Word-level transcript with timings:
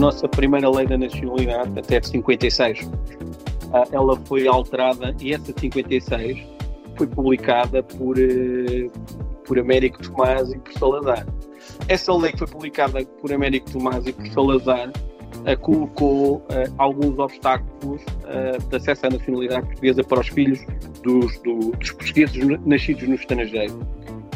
Nossa 0.00 0.26
primeira 0.26 0.70
lei 0.70 0.86
da 0.86 0.96
nacionalidade, 0.96 1.78
até 1.78 2.00
de 2.00 2.08
56, 2.08 2.90
ah, 3.70 3.84
ela 3.92 4.16
foi 4.24 4.48
alterada 4.48 5.14
e 5.20 5.34
essa 5.34 5.52
de 5.52 5.60
56 5.60 6.38
foi 6.96 7.06
publicada 7.06 7.82
por, 7.82 8.18
eh, 8.18 8.88
por 9.44 9.58
Américo 9.58 10.02
Tomás 10.02 10.50
e 10.52 10.58
por 10.58 10.72
Salazar. 10.72 11.26
Essa 11.86 12.14
lei 12.14 12.32
que 12.32 12.38
foi 12.38 12.46
publicada 12.46 13.04
por 13.20 13.30
Américo 13.30 13.70
Tomás 13.70 14.06
e 14.06 14.14
por 14.14 14.26
Salazar 14.28 14.88
uh, 14.88 15.60
colocou 15.60 16.36
uh, 16.36 16.74
alguns 16.78 17.18
obstáculos 17.18 18.00
de 18.70 18.76
acesso 18.76 19.06
à 19.06 19.10
nacionalidade 19.10 19.66
portuguesa 19.66 20.02
para 20.02 20.20
os 20.20 20.28
filhos 20.28 20.60
dos, 21.02 21.38
do, 21.40 21.72
dos 21.72 21.90
portugueses 21.92 22.58
nascidos 22.64 23.06
no 23.06 23.16
estrangeiro. 23.16 23.78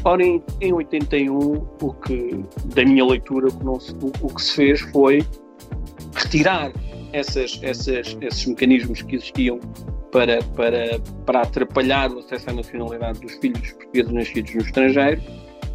Ora, 0.05 0.23
em, 0.23 0.43
em 0.61 0.75
81, 0.75 1.67
o 1.81 1.95
que, 1.95 2.45
da 2.67 2.85
minha 2.85 3.07
leitura, 3.07 3.49
o 3.49 3.59
que, 3.59 3.65
não 3.65 3.81
se, 3.81 3.93
o, 3.95 4.13
o 4.21 4.35
que 4.35 4.43
se 4.43 4.55
fez 4.57 4.81
foi 4.93 5.25
retirar 6.15 6.73
essas, 7.13 7.61
essas, 7.63 8.17
esses 8.21 8.47
mecanismos 8.47 9.03
que 9.03 9.17
existiam 9.17 9.61
para, 10.11 10.43
para, 10.57 11.01
para 11.27 11.43
atrapalhar 11.43 12.11
o 12.13 12.19
acesso 12.19 12.51
à 12.51 12.53
nacionalidade 12.53 13.21
dos 13.21 13.35
filhos 13.35 13.73
portugueses 13.73 14.13
nascidos 14.13 14.55
no 14.55 14.61
estrangeiro 14.63 15.21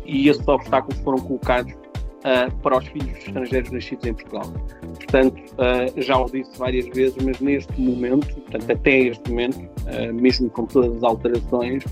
e 0.05 0.29
esses 0.29 0.47
obstáculos 0.47 0.99
foram 1.01 1.19
colocados 1.19 1.73
uh, 1.73 2.55
para 2.61 2.77
os 2.77 2.87
filhos 2.87 3.17
estrangeiros 3.17 3.71
nascidos 3.71 4.05
em 4.05 4.13
Portugal. 4.13 4.51
Portanto, 4.81 5.41
uh, 5.53 6.01
já 6.01 6.17
o 6.17 6.25
disse 6.25 6.57
várias 6.57 6.87
vezes, 6.87 7.15
mas 7.23 7.39
neste 7.39 7.79
momento, 7.79 8.33
portanto, 8.33 8.71
até 8.71 8.99
este 8.99 9.29
momento, 9.29 9.59
uh, 9.59 10.13
mesmo 10.13 10.49
com 10.49 10.65
todas 10.65 10.97
as 10.97 11.03
alterações, 11.03 11.83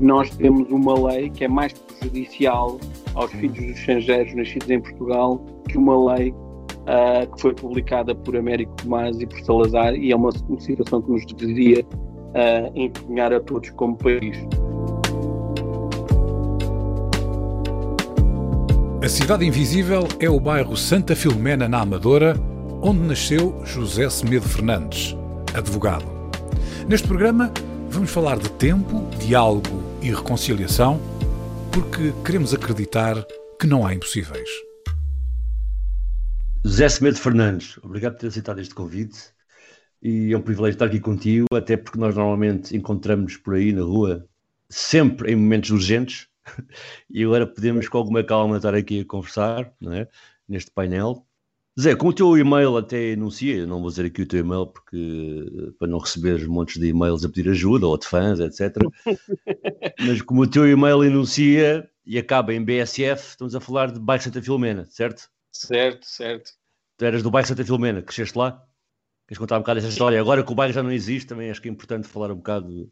nós 0.00 0.30
temos 0.30 0.68
uma 0.70 0.94
lei 1.08 1.30
que 1.30 1.44
é 1.44 1.48
mais 1.48 1.72
prejudicial 1.72 2.78
aos 3.14 3.30
filhos 3.32 3.58
estrangeiros 3.58 4.34
nascidos 4.34 4.68
em 4.68 4.80
Portugal 4.80 5.44
que 5.68 5.78
uma 5.78 6.14
lei 6.14 6.34
uh, 6.82 7.34
que 7.34 7.40
foi 7.40 7.54
publicada 7.54 8.14
por 8.14 8.36
Américo 8.36 8.74
Tomás 8.76 9.20
e 9.20 9.26
por 9.26 9.40
Salazar 9.40 9.94
e 9.94 10.12
é 10.12 10.16
uma, 10.16 10.30
uma 10.48 10.60
situação 10.60 11.02
que 11.02 11.10
nos 11.10 11.26
deveria 11.26 11.84
uh, 11.84 12.72
encaminhar 12.74 13.32
a 13.32 13.40
todos 13.40 13.70
como 13.70 13.96
país. 13.96 14.36
A 19.02 19.08
Cidade 19.08 19.44
Invisível 19.44 20.06
é 20.20 20.30
o 20.30 20.38
bairro 20.38 20.76
Santa 20.76 21.16
Filomena, 21.16 21.68
na 21.68 21.80
Amadora, 21.80 22.36
onde 22.80 23.00
nasceu 23.00 23.60
José 23.64 24.08
Semedo 24.08 24.48
Fernandes, 24.48 25.16
advogado. 25.54 26.04
Neste 26.88 27.08
programa, 27.08 27.52
vamos 27.90 28.10
falar 28.10 28.38
de 28.38 28.48
tempo, 28.50 29.08
diálogo 29.18 29.82
e 30.00 30.10
reconciliação, 30.10 31.00
porque 31.72 32.12
queremos 32.24 32.54
acreditar 32.54 33.26
que 33.58 33.66
não 33.66 33.84
há 33.84 33.92
impossíveis. 33.92 34.71
José 36.64 36.88
Semedo 36.88 37.18
Fernandes, 37.18 37.76
obrigado 37.82 38.12
por 38.12 38.20
ter 38.20 38.28
aceitado 38.28 38.60
este 38.60 38.72
convite 38.72 39.18
e 40.00 40.32
é 40.32 40.38
um 40.38 40.40
privilégio 40.40 40.76
estar 40.76 40.86
aqui 40.86 41.00
contigo, 41.00 41.46
até 41.52 41.76
porque 41.76 41.98
nós 41.98 42.14
normalmente 42.14 42.76
encontramos 42.76 43.36
por 43.36 43.54
aí 43.54 43.72
na 43.72 43.82
rua 43.82 44.24
sempre 44.68 45.32
em 45.32 45.36
momentos 45.36 45.70
urgentes 45.70 46.28
e 47.10 47.24
agora 47.24 47.48
podemos 47.48 47.88
com 47.88 47.98
alguma 47.98 48.22
calma 48.22 48.58
estar 48.58 48.76
aqui 48.76 49.00
a 49.00 49.04
conversar 49.04 49.72
é? 49.90 50.06
neste 50.48 50.70
painel. 50.70 51.26
Zé, 51.78 51.96
com 51.96 52.08
o 52.08 52.12
teu 52.12 52.38
e-mail 52.38 52.76
até 52.76 53.10
enuncia, 53.10 53.66
não 53.66 53.80
vou 53.80 53.90
dizer 53.90 54.06
aqui 54.06 54.22
o 54.22 54.26
teu 54.26 54.38
e-mail 54.38 54.66
porque 54.66 55.74
para 55.80 55.88
não 55.88 55.98
receber 55.98 56.46
montes 56.46 56.80
de 56.80 56.86
e-mails 56.86 57.24
a 57.24 57.28
pedir 57.28 57.50
ajuda 57.50 57.88
ou 57.88 57.98
de 57.98 58.06
fãs, 58.06 58.38
etc. 58.38 58.76
Mas 59.98 60.22
como 60.22 60.42
o 60.42 60.46
teu 60.46 60.68
e-mail 60.68 61.02
enuncia 61.02 61.90
e 62.06 62.18
acaba 62.18 62.54
em 62.54 62.64
BSF, 62.64 63.30
estamos 63.30 63.54
a 63.56 63.60
falar 63.60 63.90
de 63.90 63.98
Baixo 63.98 64.26
Santa 64.26 64.40
Filomena, 64.40 64.86
certo? 64.88 65.28
Certo, 65.52 66.06
certo. 66.06 66.52
Tu 66.96 67.04
eras 67.04 67.22
do 67.22 67.30
bairro 67.30 67.46
Santa 67.46 67.64
Filomena, 67.64 68.02
cresceste 68.02 68.36
lá? 68.36 68.64
Queres 69.28 69.38
contar 69.38 69.56
um 69.56 69.60
bocado 69.60 69.78
essa 69.78 69.88
história? 69.88 70.20
Agora 70.20 70.42
que 70.42 70.52
o 70.52 70.54
bairro 70.54 70.72
já 70.72 70.82
não 70.82 70.90
existe, 70.90 71.28
também 71.28 71.50
acho 71.50 71.60
que 71.60 71.68
é 71.68 71.72
importante 71.72 72.08
falar 72.08 72.30
um 72.30 72.36
bocado 72.36 72.90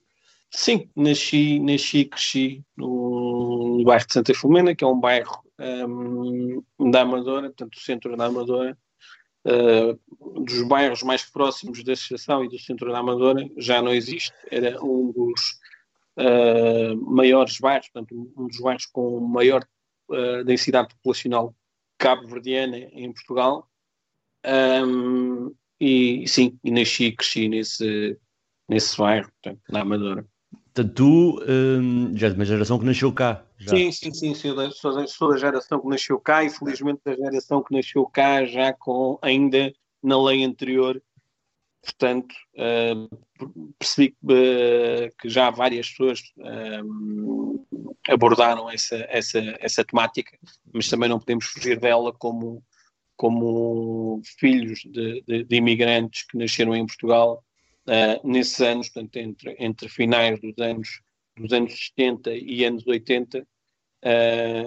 Sim, 0.53 0.91
nasci, 0.97 1.61
nasci 1.61 1.99
e 1.99 2.05
cresci 2.05 2.65
no, 2.77 3.83
bairro 3.85 4.07
de 4.07 4.13
Santa 4.13 4.35
Filomena, 4.35 4.75
que 4.75 4.83
é 4.83 4.87
um 4.87 4.99
bairro 4.99 5.45
um, 5.61 6.91
da 6.91 7.03
Amadora, 7.03 7.49
portanto, 7.49 7.77
o 7.77 7.81
centro 7.81 8.17
da 8.17 8.27
Amadora, 8.27 8.77
uh, 9.47 10.43
dos 10.45 10.63
bairros 10.63 11.03
mais 11.05 11.23
próximos 11.23 11.85
da 11.85 11.93
estação 11.93 12.45
e 12.45 12.49
do 12.49 12.59
centro 12.59 12.91
da 12.91 12.99
Amadora, 12.99 13.49
já 13.59 13.81
não 13.81 13.93
existe. 13.93 14.33
Era 14.51 14.83
um 14.85 15.13
dos 15.13 15.41
uh, 16.19 16.97
maiores 16.97 17.59
bairros, 17.59 17.89
portanto, 17.89 18.33
um 18.37 18.49
dos 18.49 18.59
bairros 18.59 18.87
com 18.87 19.21
maior 19.21 19.65
uh, 20.11 20.45
densidade 20.45 20.89
populacional 20.97 21.55
cabo-verdiana 22.01 22.79
em 22.79 23.13
Portugal. 23.13 23.69
Um, 24.45 25.55
e 25.79 26.27
sim, 26.27 26.59
e 26.65 26.71
nasci 26.71 27.05
e 27.05 27.13
cresci 27.17 27.49
nesse, 27.49 28.19
nesse 28.69 28.97
bairro, 28.97 29.31
portanto, 29.31 29.63
na 29.69 29.83
Amadora. 29.83 30.27
Portanto, 30.73 30.95
tu 30.95 31.41
já 32.15 32.27
és 32.27 32.35
de 32.35 32.39
uma 32.39 32.45
geração 32.45 32.79
que 32.79 32.85
nasceu 32.85 33.13
cá. 33.13 33.45
Já. 33.59 33.71
Sim, 33.71 33.93
sim, 33.93 34.15
sim, 34.15 34.35
sou 34.35 34.55
da, 34.55 35.07
sou 35.07 35.31
da 35.31 35.37
geração 35.37 35.81
que 35.81 35.89
nasceu 35.89 36.19
cá 36.19 36.43
e 36.43 36.51
felizmente 36.51 37.01
da 37.05 37.15
geração 37.15 37.63
que 37.63 37.75
nasceu 37.75 38.07
cá 38.07 38.45
já 38.45 38.73
com 38.73 39.19
ainda 39.21 39.73
na 40.03 40.23
lei 40.23 40.45
anterior. 40.45 41.01
Portanto, 41.83 42.35
uh, 42.57 43.09
percebi 43.79 44.15
uh, 44.25 45.17
que 45.19 45.29
já 45.29 45.51
várias 45.51 45.89
pessoas 45.89 46.21
uh, 46.39 47.67
abordaram 48.09 48.71
essa, 48.71 48.97
essa, 49.09 49.39
essa 49.59 49.85
temática, 49.85 50.39
mas 50.73 50.89
também 50.89 51.09
não 51.09 51.19
podemos 51.19 51.47
fugir 51.47 51.81
dela 51.81 52.13
como, 52.13 52.63
como 53.17 54.21
filhos 54.39 54.81
de, 54.87 55.23
de, 55.27 55.45
de 55.45 55.57
imigrantes 55.57 56.27
que 56.27 56.37
nasceram 56.37 56.75
em 56.77 56.87
Portugal 56.87 57.43
uh, 57.87 58.29
nesses 58.29 58.61
anos, 58.61 58.89
portanto, 58.89 59.17
entre, 59.17 59.57
entre 59.59 59.89
finais 59.89 60.41
dos 60.41 60.57
anos, 60.59 61.01
dos 61.37 61.53
anos 61.53 61.73
70 61.97 62.33
e 62.35 62.65
anos 62.65 62.87
80, 62.87 63.41
uh, 63.41 63.45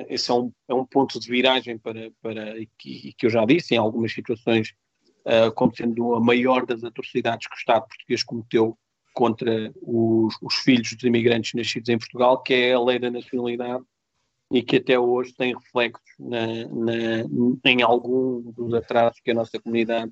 esse 0.09 0.31
é 0.31 0.33
um, 0.33 0.51
é 0.67 0.73
um 0.73 0.85
ponto 0.85 1.19
de 1.19 1.29
viragem 1.29 1.77
para, 1.77 2.11
para 2.21 2.59
e 2.59 2.67
que, 2.77 3.13
que 3.13 3.25
eu 3.25 3.29
já 3.29 3.45
disse, 3.45 3.75
em 3.75 3.77
algumas 3.77 4.11
situações, 4.11 4.73
uh, 5.25 5.51
como 5.53 5.75
sendo 5.75 6.15
a 6.15 6.19
maior 6.19 6.65
das 6.65 6.83
atrocidades 6.83 7.47
que 7.47 7.55
o 7.55 7.57
Estado 7.57 7.87
português 7.87 8.23
cometeu 8.23 8.77
contra 9.13 9.71
os, 9.81 10.35
os 10.41 10.55
filhos 10.55 10.93
dos 10.93 11.03
imigrantes 11.03 11.53
nascidos 11.53 11.89
em 11.89 11.97
Portugal, 11.97 12.41
que 12.41 12.53
é 12.53 12.73
a 12.73 12.81
lei 12.81 12.99
da 12.99 13.11
nacionalidade, 13.11 13.83
e 14.51 14.61
que 14.61 14.77
até 14.77 14.99
hoje 14.99 15.33
tem 15.33 15.55
reflexos 15.55 16.03
na, 16.19 16.47
na, 16.67 17.69
em 17.69 17.81
algum 17.81 18.41
dos 18.51 18.73
atrasos 18.73 19.19
que 19.23 19.31
a 19.31 19.33
nossa 19.33 19.59
comunidade 19.59 20.11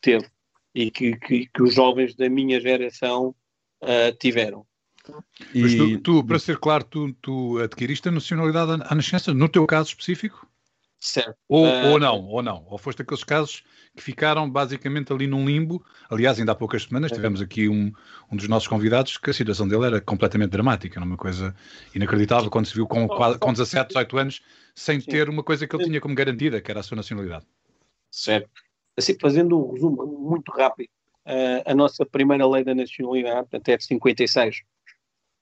teve 0.00 0.26
e 0.74 0.90
que, 0.90 1.16
que, 1.16 1.46
que 1.46 1.62
os 1.62 1.74
jovens 1.74 2.14
da 2.14 2.28
minha 2.28 2.60
geração 2.60 3.34
uh, 3.82 4.16
tiveram. 4.18 4.66
Mas 5.54 5.74
tu, 5.74 5.98
tu, 6.00 6.24
para 6.24 6.38
ser 6.38 6.58
claro, 6.58 6.84
tu, 6.84 7.12
tu 7.14 7.58
adquiriste 7.58 8.08
a 8.08 8.12
nacionalidade 8.12 8.82
à 8.84 8.94
nascença, 8.94 9.32
no 9.32 9.48
teu 9.48 9.66
caso 9.66 9.88
específico? 9.88 10.46
Certo. 11.00 11.34
Ou, 11.48 11.64
uh, 11.64 11.92
ou 11.92 11.98
não, 11.98 12.24
ou 12.26 12.42
não. 12.42 12.66
Ou 12.68 12.76
foste 12.76 13.00
aqueles 13.00 13.24
casos 13.24 13.64
que 13.96 14.02
ficaram 14.02 14.48
basicamente 14.48 15.12
ali 15.12 15.26
num 15.26 15.46
limbo. 15.46 15.82
Aliás, 16.10 16.38
ainda 16.38 16.52
há 16.52 16.54
poucas 16.54 16.82
semanas 16.82 17.10
tivemos 17.10 17.40
aqui 17.40 17.68
um, 17.68 17.90
um 18.30 18.36
dos 18.36 18.46
nossos 18.46 18.68
convidados 18.68 19.16
que 19.16 19.30
a 19.30 19.32
situação 19.32 19.66
dele 19.66 19.86
era 19.86 20.00
completamente 20.00 20.50
dramática, 20.50 20.98
era 20.98 21.04
uma 21.04 21.16
coisa 21.16 21.54
inacreditável 21.94 22.50
quando 22.50 22.66
se 22.66 22.74
viu 22.74 22.86
com, 22.86 23.08
com 23.08 23.52
17, 23.52 23.88
18 23.88 24.18
anos 24.18 24.42
sem 24.74 25.00
ter 25.00 25.28
uma 25.28 25.42
coisa 25.42 25.66
que 25.66 25.74
ele 25.74 25.84
tinha 25.84 26.00
como 26.00 26.14
garantida, 26.14 26.60
que 26.60 26.70
era 26.70 26.80
a 26.80 26.82
sua 26.82 26.96
nacionalidade. 26.96 27.46
Certo 28.10 28.50
assim, 29.00 29.16
fazendo 29.18 29.58
um 29.58 29.72
resumo 29.72 30.06
muito 30.06 30.52
rápido, 30.52 30.88
uh, 31.26 31.62
a 31.66 31.74
nossa 31.74 32.06
primeira 32.06 32.46
lei 32.46 32.62
da 32.62 32.74
nacionalidade, 32.74 33.48
até 33.52 33.76
de 33.76 33.84
56, 33.84 34.62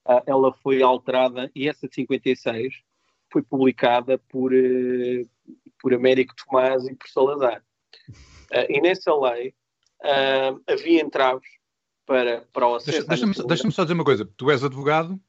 uh, 0.07 0.23
ela 0.27 0.53
foi 0.53 0.83
alterada 0.83 1.51
e 1.55 1.69
essa 1.69 1.87
de 1.87 1.95
56 1.95 2.83
foi 3.31 3.43
publicada 3.43 4.19
por, 4.29 4.53
uh, 4.53 5.29
por 5.81 5.95
Américo 5.95 6.35
Tomás 6.37 6.87
e 6.87 6.95
por 6.95 7.09
Salazar. 7.09 7.63
e 8.69 8.81
nessa 8.81 9.15
lei 9.15 9.55
havia 10.67 11.03
entraves 11.03 11.49
para, 12.07 12.47
para 12.53 12.67
o 12.67 12.75
acesso. 12.77 13.07
Deixa-me 13.07 13.35
deixa 13.35 13.71
só 13.71 13.83
dizer 13.83 13.95
uma 13.95 14.05
coisa: 14.05 14.29
tu 14.37 14.51
és 14.51 14.65
advogado 14.65 15.21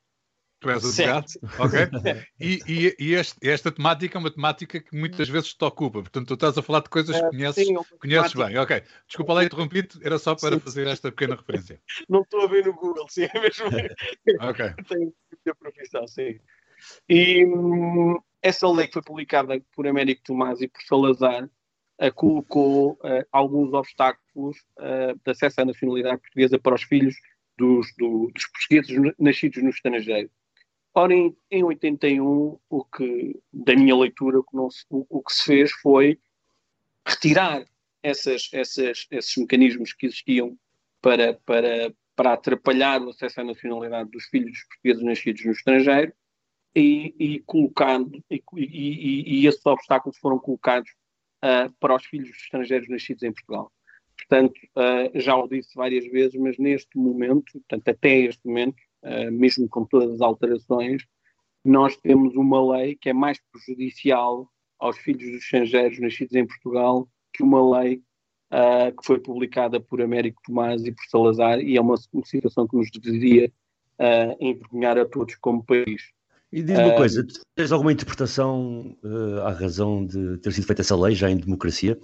Tu 0.60 0.70
és 0.70 0.84
advogado, 0.84 1.26
ok? 1.58 1.80
E, 2.40 2.60
e, 2.68 2.96
e 3.00 3.14
este, 3.14 3.38
esta 3.50 3.72
temática 3.72 4.18
é 4.18 4.20
uma 4.20 4.32
temática 4.32 4.80
que 4.82 4.96
muitas 4.96 5.30
vezes 5.30 5.54
te 5.54 5.64
ocupa, 5.64 6.02
portanto, 6.02 6.28
tu 6.28 6.34
estás 6.34 6.58
a 6.58 6.62
falar 6.62 6.82
de 6.82 6.90
coisas 6.90 7.18
que 7.18 7.26
é, 7.26 7.30
conheces, 7.30 7.68
sim, 7.68 7.76
conheces 7.98 8.34
bem, 8.34 8.58
ok? 8.58 8.84
Desculpa 9.08 9.34
lá 9.34 9.44
interrompido, 9.44 10.00
era 10.04 10.20
só 10.20 10.36
para 10.36 10.56
sim. 10.56 10.60
fazer 10.60 10.88
esta 10.88 11.12
pequena 11.12 11.36
referência. 11.36 11.82
Não 12.10 12.22
estou 12.22 12.42
a 12.42 12.48
ver 12.48 12.66
no 12.66 12.74
Google, 12.74 13.08
sim, 13.08 13.28
é 13.34 13.40
mesmo. 13.40 13.68
ok. 14.50 14.74
Tenho 14.90 15.14
muita 15.32 15.56
profissão, 15.58 16.08
sim. 16.08 16.40
E 17.08 17.46
hum, 17.46 18.20
essa 18.42 18.70
lei 18.70 18.88
que 18.88 18.94
foi 18.94 19.02
publicada 19.02 19.62
por 19.74 19.88
Américo 19.88 20.24
Tomás 20.24 20.62
e 20.62 20.68
por 20.68 20.82
Salazar 20.84 21.46
uh, 21.46 22.14
colocou 22.14 22.94
uh, 22.94 23.26
alguns 23.32 23.74
obstáculos 23.74 24.58
uh, 24.78 25.20
de 25.24 25.32
acesso 25.32 25.62
à 25.62 25.66
nacionalidade 25.66 26.22
portuguesa 26.22 26.58
para 26.58 26.76
os 26.76 26.84
filhos 26.84 27.16
dos, 27.58 27.94
do, 27.98 28.32
dos 28.34 28.46
portugueses 28.48 29.14
nascidos 29.20 29.62
no 29.62 29.70
estrangeiro. 29.70 30.30
Ora, 30.94 31.14
em, 31.14 31.36
em 31.52 31.64
81, 31.64 32.60
o 32.70 32.86
que, 32.86 33.40
da 33.54 33.76
minha 33.76 33.96
leitura, 33.96 34.40
o 34.40 34.44
que, 34.44 34.56
não 34.56 34.70
se, 34.70 34.86
o, 34.90 35.06
o 35.10 35.22
que 35.22 35.34
se 35.34 35.44
fez 35.44 35.72
foi 35.72 36.20
retirar 37.06 37.66
essas, 38.02 38.50
essas, 38.54 39.08
esses 39.12 39.38
mecanismos 39.38 39.94
que 39.94 40.08
existiam 40.08 40.58
para, 41.02 41.34
para, 41.46 41.94
para 42.16 42.34
atrapalhar 42.34 43.02
o 43.02 43.10
acesso 43.10 43.42
à 43.42 43.44
nacionalidade 43.44 44.10
dos 44.10 44.26
filhos 44.26 44.64
portugueses 44.68 45.04
nascidos 45.04 45.46
no 45.46 45.52
estrangeiro 45.52 46.14
e, 46.76 47.16
e 47.20 47.40
colocando, 47.42 48.24
e, 48.30 48.44
e, 48.56 49.42
e, 49.42 49.48
esses 49.48 49.66
obstáculos 49.66 50.18
foram 50.18 50.38
colocados 50.38 50.90
uh, 51.44 51.72
para 51.80 51.96
os 51.96 52.06
filhos 52.06 52.30
estrangeiros 52.30 52.88
nascidos 52.90 53.24
em 53.24 53.32
Portugal. 53.32 53.72
Portanto, 54.18 54.60
uh, 54.76 55.20
já 55.20 55.36
o 55.36 55.48
disse 55.48 55.74
várias 55.76 56.06
vezes, 56.12 56.40
mas 56.40 56.58
neste 56.58 56.98
momento, 56.98 57.52
portanto, 57.54 57.88
até 57.88 58.18
este 58.20 58.46
momento, 58.46 58.78
uh, 59.04 59.32
mesmo 59.32 59.68
com 59.68 59.86
todas 59.86 60.16
as 60.16 60.22
alterações, 60.22 61.04
nós 61.64 61.98
temos 61.98 62.36
uma 62.36 62.78
lei 62.78 62.96
que 62.96 63.10
é 63.10 63.14
mais 63.14 63.40
prejudicial 63.52 64.50
aos 64.78 64.98
filhos 64.98 65.26
dos 65.32 65.44
estrangeiros 65.44 66.00
nascidos 66.00 66.34
em 66.34 66.46
Portugal 66.46 67.08
que 67.34 67.44
uma 67.44 67.80
lei 67.80 68.02
que 68.98 69.06
foi 69.06 69.20
publicada 69.20 69.80
por 69.80 70.02
Américo 70.02 70.42
Tomás 70.44 70.84
e 70.84 70.92
por 70.92 71.04
Salazar 71.08 71.60
e 71.60 71.78
é 71.78 71.82
uma, 71.82 71.94
uma 72.12 72.26
situação 72.26 72.68
que 72.68 72.76
nos 72.76 72.90
deveria 72.90 73.54
envergonhar 74.40 74.98
a 74.98 75.06
todos 75.06 75.36
como 75.36 75.64
país. 75.64 76.12
E 76.52 76.64
diz 76.64 76.80
uma 76.80 76.96
coisa, 76.96 77.26
tens 77.56 77.72
alguma 77.72 77.92
interpretação 77.92 78.98
à 79.46 79.52
razão 79.52 80.06
de 80.06 80.38
ter 80.40 80.52
sido 80.52 80.66
feita 80.66 80.82
essa 80.82 80.96
lei 80.96 81.14
já 81.14 81.30
em 81.30 81.38
democracia? 81.38 82.00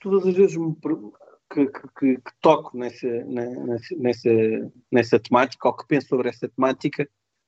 Todas 0.00 0.26
as 0.26 0.34
vezes 0.34 0.56
me, 0.56 0.74
que, 1.52 1.66
que, 1.66 2.16
que 2.16 2.32
toco 2.40 2.76
nessa, 2.76 3.06
nessa, 3.06 3.96
nessa, 3.96 4.30
nessa 4.90 5.20
temática 5.20 5.68
ou 5.68 5.76
que 5.76 5.86
penso 5.86 6.08
sobre 6.08 6.28
essa 6.28 6.48
temática, 6.48 7.06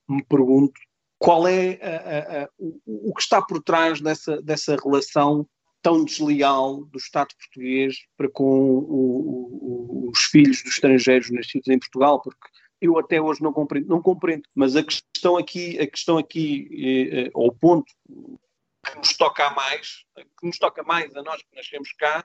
me 0.09 0.23
pergunto 0.25 0.79
qual 1.19 1.47
é 1.47 1.79
a, 1.81 1.89
a, 1.89 2.43
a, 2.43 2.49
o, 2.59 3.11
o, 3.11 3.15
que 3.15 3.23
está 3.23 3.41
por 3.41 3.63
trás 3.63 4.01
dessa, 4.01 4.43
dessa 4.43 4.77
relação 4.77 5.47
tão 5.81 6.05
desleal 6.05 6.85
do 6.87 6.99
Estado 6.99 7.29
português 7.39 7.95
para 8.17 8.29
com 8.29 8.45
o, 8.45 10.07
o, 10.07 10.11
os 10.11 10.25
filhos 10.25 10.63
dos 10.63 10.75
estrangeiros 10.75 11.31
nascidos 11.31 11.69
em 11.69 11.79
Portugal, 11.79 12.21
porque 12.21 12.49
eu 12.83 12.99
até 12.99 13.21
hoje 13.21 13.41
não 13.43 13.53
compreendo, 13.53 13.89
não 13.89 14.03
compreendo, 14.03 14.43
mas 14.55 14.75
a 14.75 14.83
questão 14.83 15.37
aqui, 15.37 15.79
a 15.79 15.87
questão 15.87 16.19
aqui, 16.19 16.69
eh, 16.73 17.27
eh, 17.27 17.31
ou 17.33 17.47
o 17.47 17.55
ponto 17.55 17.87
que 18.07 18.99
nos 18.99 19.17
toca 19.17 19.51
mais, 19.51 20.05
que 20.17 20.47
nos 20.47 20.59
toca 20.59 20.83
mais 20.83 21.15
a 21.15 21.23
nós 21.23 21.41
que 21.41 21.55
nascemos 21.55 21.93
cá, 21.93 22.25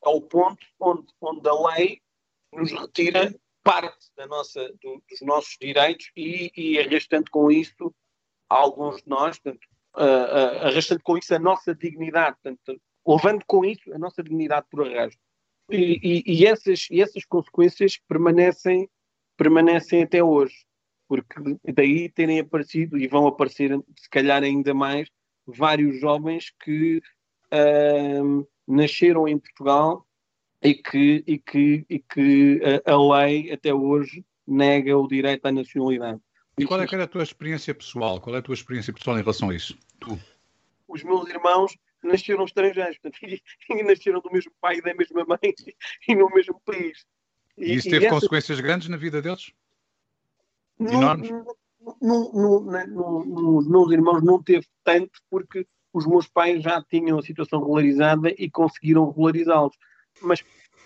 ao 0.00 0.22
ponto 0.22 0.64
onde, 0.78 1.06
onde 1.20 1.48
a 1.48 1.68
lei 1.68 2.00
nos 2.52 2.70
retira 2.70 3.34
parte 3.64 4.06
da 4.16 4.28
nossa, 4.28 4.72
do, 4.80 5.02
dos 5.10 5.20
nossos 5.22 5.56
direitos 5.60 6.10
e, 6.16 6.52
e 6.56 6.78
arrastando 6.78 7.28
com 7.32 7.50
isso 7.50 7.92
alguns 8.48 9.02
de 9.02 9.08
nós, 9.08 9.40
portanto, 9.40 9.66
uh, 9.96 10.00
uh, 10.00 10.66
arrastando 10.68 11.02
com 11.02 11.18
isso 11.18 11.34
a 11.34 11.38
nossa 11.40 11.74
dignidade, 11.74 12.36
portanto, 12.40 12.80
levando 13.04 13.44
com 13.44 13.64
isso 13.64 13.92
a 13.92 13.98
nossa 13.98 14.22
dignidade 14.22 14.66
por 14.70 14.86
arrasto. 14.86 15.20
E, 15.68 15.98
e, 16.00 16.22
e, 16.26 16.46
essas, 16.46 16.86
e 16.92 17.02
essas 17.02 17.24
consequências 17.24 17.98
permanecem, 18.08 18.88
permanecem 19.36 20.02
até 20.02 20.22
hoje, 20.22 20.54
porque 21.08 21.34
daí 21.72 22.08
terem 22.08 22.40
aparecido, 22.40 22.98
e 22.98 23.06
vão 23.06 23.26
aparecer 23.26 23.78
se 23.96 24.08
calhar 24.10 24.42
ainda 24.42 24.74
mais, 24.74 25.08
vários 25.46 26.00
jovens 26.00 26.52
que 26.62 27.00
uh, 27.52 28.48
nasceram 28.66 29.28
em 29.28 29.38
Portugal 29.38 30.06
e 30.62 30.74
que, 30.74 31.22
e 31.26 31.38
que, 31.38 31.86
e 31.88 31.98
que 31.98 32.60
a, 32.84 32.92
a 32.92 33.16
lei 33.16 33.52
até 33.52 33.72
hoje 33.72 34.24
nega 34.46 34.96
o 34.96 35.06
direito 35.06 35.46
à 35.46 35.52
nacionalidade. 35.52 36.20
E 36.58 36.64
qual 36.64 36.80
é 36.80 36.86
que 36.86 36.94
era 36.94 37.04
a 37.04 37.08
tua 37.08 37.22
experiência 37.22 37.74
pessoal? 37.74 38.20
Qual 38.20 38.34
é 38.34 38.38
a 38.38 38.42
tua 38.42 38.54
experiência 38.54 38.92
pessoal 38.92 39.18
em 39.18 39.20
relação 39.20 39.50
a 39.50 39.54
isso? 39.54 39.76
Tu? 40.00 40.18
Os 40.88 41.02
meus 41.02 41.28
irmãos 41.28 41.76
nasceram 42.02 42.44
estrangeiros, 42.44 42.98
portanto, 42.98 43.22
e, 43.24 43.42
e 43.70 43.82
nasceram 43.82 44.20
do 44.20 44.30
mesmo 44.32 44.52
pai 44.60 44.76
e 44.76 44.82
da 44.82 44.94
mesma 44.94 45.24
mãe 45.24 45.38
e 46.08 46.14
no 46.14 46.30
mesmo 46.30 46.60
país. 46.64 47.04
E, 47.56 47.74
isso 47.74 47.88
teve 47.88 48.06
e 48.06 48.10
consequências 48.10 48.58
essa... 48.58 48.66
grandes 48.66 48.88
na 48.88 48.96
vida 48.96 49.22
deles? 49.22 49.52
Enormes? 50.78 51.30
No, 51.30 52.32
no, 52.32 52.60
no, 52.60 53.24
nos 53.24 53.68
meus 53.68 53.90
irmãos 53.92 54.22
não 54.22 54.42
teve 54.42 54.66
tanto, 54.84 55.20
porque 55.30 55.66
os 55.92 56.06
meus 56.06 56.28
pais 56.28 56.62
já 56.62 56.82
tinham 56.82 57.18
a 57.18 57.22
situação 57.22 57.60
regularizada 57.60 58.28
e 58.36 58.50
conseguiram 58.50 59.08
regularizá-los. 59.08 59.76
Mas, 60.20 60.44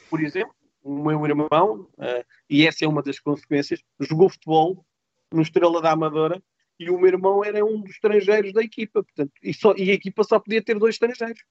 por 0.08 0.22
exemplo, 0.22 0.54
o 0.82 0.94
meu 1.02 1.24
irmão, 1.26 1.88
uh, 1.98 2.24
e 2.48 2.66
essa 2.66 2.84
é 2.84 2.88
uma 2.88 3.02
das 3.02 3.18
consequências, 3.18 3.82
jogou 3.98 4.28
futebol 4.28 4.84
no 5.32 5.42
Estrela 5.42 5.80
da 5.82 5.92
Amadora 5.92 6.42
e 6.78 6.88
o 6.90 6.98
meu 6.98 7.08
irmão 7.08 7.44
era 7.44 7.64
um 7.64 7.80
dos 7.80 7.90
estrangeiros 7.90 8.52
da 8.52 8.62
equipa, 8.62 9.02
portanto, 9.02 9.32
e, 9.42 9.52
só, 9.52 9.74
e 9.76 9.90
a 9.90 9.94
equipa 9.94 10.24
só 10.24 10.38
podia 10.38 10.62
ter 10.62 10.78
dois 10.78 10.94
estrangeiros. 10.94 11.42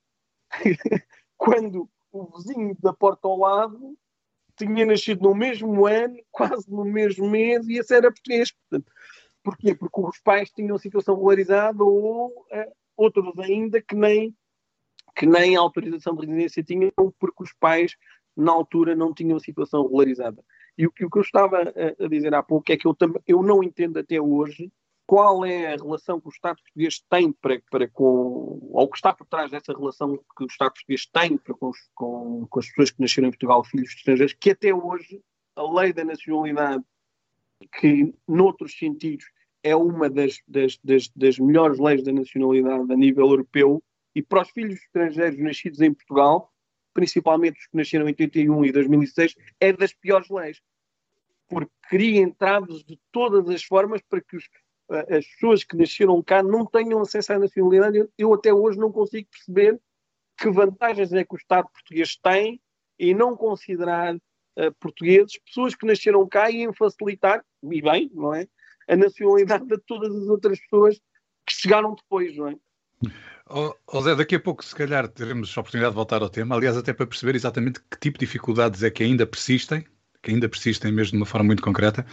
Quando 1.38 1.90
o 2.12 2.38
vizinho 2.38 2.76
da 2.80 2.94
porta 2.94 3.28
ao 3.28 3.38
lado 3.38 3.98
tinha 4.60 4.86
nascido 4.86 5.24
no 5.24 5.34
mesmo 5.34 5.88
ano, 5.88 6.18
quase 6.32 6.70
no 6.70 6.86
mesmo 6.86 7.30
mês, 7.30 7.68
e 7.68 7.80
esse 7.80 7.96
era 7.96 8.12
português. 8.12 8.52
Portanto, 8.52 8.92
porquê? 9.44 9.74
Porque 9.74 10.02
os 10.02 10.20
pais 10.20 10.52
tinham 10.52 10.78
situação 10.78 11.16
regularizada 11.16 11.84
ou 11.84 12.28
uh, 12.28 12.72
outros 12.96 13.38
ainda 13.40 13.82
que 13.82 13.96
nem, 13.96 14.36
que 15.16 15.26
nem 15.26 15.56
autorização 15.56 16.16
de 16.16 16.26
residência 16.26 16.64
tinham, 16.64 16.92
porque 17.18 17.44
os 17.44 17.54
pais, 17.54 17.96
na 18.36 18.52
altura, 18.52 18.96
não 18.96 19.14
tinham 19.14 19.40
situação 19.40 19.84
regularizada. 19.84 20.44
E 20.78 20.86
o, 20.86 20.90
o 20.90 21.10
que 21.10 21.18
eu 21.18 21.22
estava 21.22 21.58
a, 21.58 22.06
a, 22.06 22.08
dizer 22.08 22.34
há 22.34 22.44
pouco 22.44 22.72
é 22.72 22.78
que 22.78 22.88
eu, 22.88 22.94
tam, 22.94 23.14
eu 23.28 23.42
não 23.42 23.64
entendo 23.64 23.98
até 23.98 24.20
hoje 24.20 24.72
qual 25.10 25.44
é 25.44 25.74
a 25.74 25.76
relação 25.76 26.22
que 26.22 26.28
o 26.28 26.30
Estado 26.30 26.62
português 26.62 27.04
tem 27.10 27.32
para, 27.32 27.60
para 27.72 27.90
com, 27.90 28.60
ou 28.72 28.88
que 28.88 28.96
está 28.96 29.12
por 29.12 29.26
trás 29.26 29.50
dessa 29.50 29.74
relação 29.74 30.16
que 30.38 30.44
o 30.44 30.46
Estado 30.46 30.74
português 30.74 31.08
tem 31.08 31.36
para 31.36 31.56
com, 31.56 31.72
com, 31.96 32.46
com 32.48 32.60
as 32.60 32.68
pessoas 32.68 32.92
que 32.92 33.02
nasceram 33.02 33.28
em 33.28 33.32
Portugal, 33.32 33.64
filhos 33.64 33.90
de 33.90 33.96
estrangeiros, 33.96 34.36
que 34.40 34.52
até 34.52 34.72
hoje 34.72 35.20
a 35.56 35.64
lei 35.64 35.92
da 35.94 36.06
nacionalidade, 36.06 36.84
que 37.80 38.14
noutros 38.28 38.78
sentidos 38.78 39.26
é 39.64 39.76
uma 39.76 40.12
das, 40.12 40.38
das, 40.48 40.78
das, 40.84 41.10
das, 41.16 41.40
melhores 41.40 41.80
leis 41.80 42.04
da 42.04 42.12
nacionalidade 42.12 42.94
a 42.94 42.96
nível 42.96 43.26
europeu 43.30 43.84
e 44.14 44.22
para 44.22 44.44
os 44.44 44.52
filhos 44.52 44.80
estrangeiros 44.80 45.40
nascidos 45.40 45.82
em 45.82 45.92
Portugal, 45.92 46.54
principalmente 46.94 47.58
os 47.58 47.66
que 47.66 47.78
nasceram 47.78 48.06
em 48.06 48.10
81 48.10 48.64
e 48.64 48.72
2006, 48.72 49.36
é 49.60 49.74
das 49.74 49.92
piores 49.92 50.30
leis. 50.30 50.62
Porque 51.48 51.72
cria 51.90 52.22
entraves 52.22 52.84
de 52.84 53.00
todas 53.12 53.50
as 53.50 53.64
formas 53.64 54.04
para 54.08 54.22
que 54.22 54.38
os, 54.38 54.48
as 54.90 55.26
pessoas 55.28 55.64
que 55.64 55.78
nasceram 55.78 56.22
cá 56.24 56.42
não 56.42 56.66
tenham 56.66 57.02
acesso 57.02 57.34
à 57.34 57.40
nacionalidade. 57.40 58.08
Eu, 58.18 58.34
até 58.34 58.54
hoje 58.54 58.78
não 58.78 58.92
consigo 58.92 59.28
perceber 59.30 59.80
que 60.38 60.50
vantagens 60.50 61.14
é 61.14 61.24
que 61.24 61.36
o 61.36 61.38
Estado 61.38 61.68
português 61.72 62.16
tem 62.16 62.62
em 62.98 63.14
não 63.14 63.36
considerar 63.36 64.16
uh, 64.16 64.74
portugueses 64.80 65.40
pessoas 65.46 65.76
que 65.76 65.86
nasceram 65.86 66.28
cá 66.28 66.50
e 66.50 66.64
em 66.64 66.74
facilitar, 66.74 67.44
e 67.64 67.82
bem, 67.82 68.10
não 68.14 68.34
é? 68.34 68.48
a 68.90 68.96
nacionalidade 68.96 69.66
de 69.68 69.78
todas 69.86 70.14
as 70.14 70.28
outras 70.28 70.60
pessoas 70.60 71.00
que 71.46 71.54
chegaram 71.54 71.94
depois, 71.94 72.36
não 72.36 72.48
é? 72.48 72.56
Oh, 73.48 73.74
oh 73.88 74.02
Zé, 74.02 74.16
daqui 74.16 74.36
a 74.36 74.40
pouco, 74.40 74.66
se 74.66 74.76
calhar, 74.76 75.08
teremos 75.08 75.56
a 75.56 75.62
oportunidade 75.62 75.94
de 75.94 75.96
voltar 75.96 76.22
ao 76.22 76.30
tema, 76.30 76.56
aliás, 76.56 76.76
até 76.76 76.92
para 76.92 77.08
perceber 77.08 77.36
exatamente 77.36 77.80
que 77.90 78.00
tipo 78.00 78.18
de 78.18 78.26
dificuldades 78.26 78.84
é 78.84 78.90
que 78.90 79.04
ainda 79.04 79.26
persistem, 79.26 79.86
que 80.22 80.32
ainda 80.32 80.50
persistem 80.50 80.92
mesmo 80.92 81.12
de 81.12 81.18
uma 81.18 81.26
forma 81.26 81.48
muito 81.48 81.64
concreta. 81.64 82.06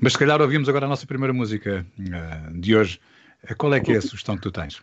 Mas 0.00 0.12
se 0.12 0.18
calhar 0.18 0.40
ouvimos 0.40 0.68
agora 0.68 0.86
a 0.86 0.88
nossa 0.88 1.06
primeira 1.06 1.32
música 1.32 1.86
uh, 1.98 2.60
de 2.60 2.76
hoje. 2.76 3.00
Eh, 3.42 3.54
qual 3.54 3.74
é 3.74 3.80
que 3.80 3.92
é 3.92 3.96
a 3.96 4.02
sugestão 4.02 4.36
que 4.36 4.42
tu 4.42 4.50
tens? 4.50 4.82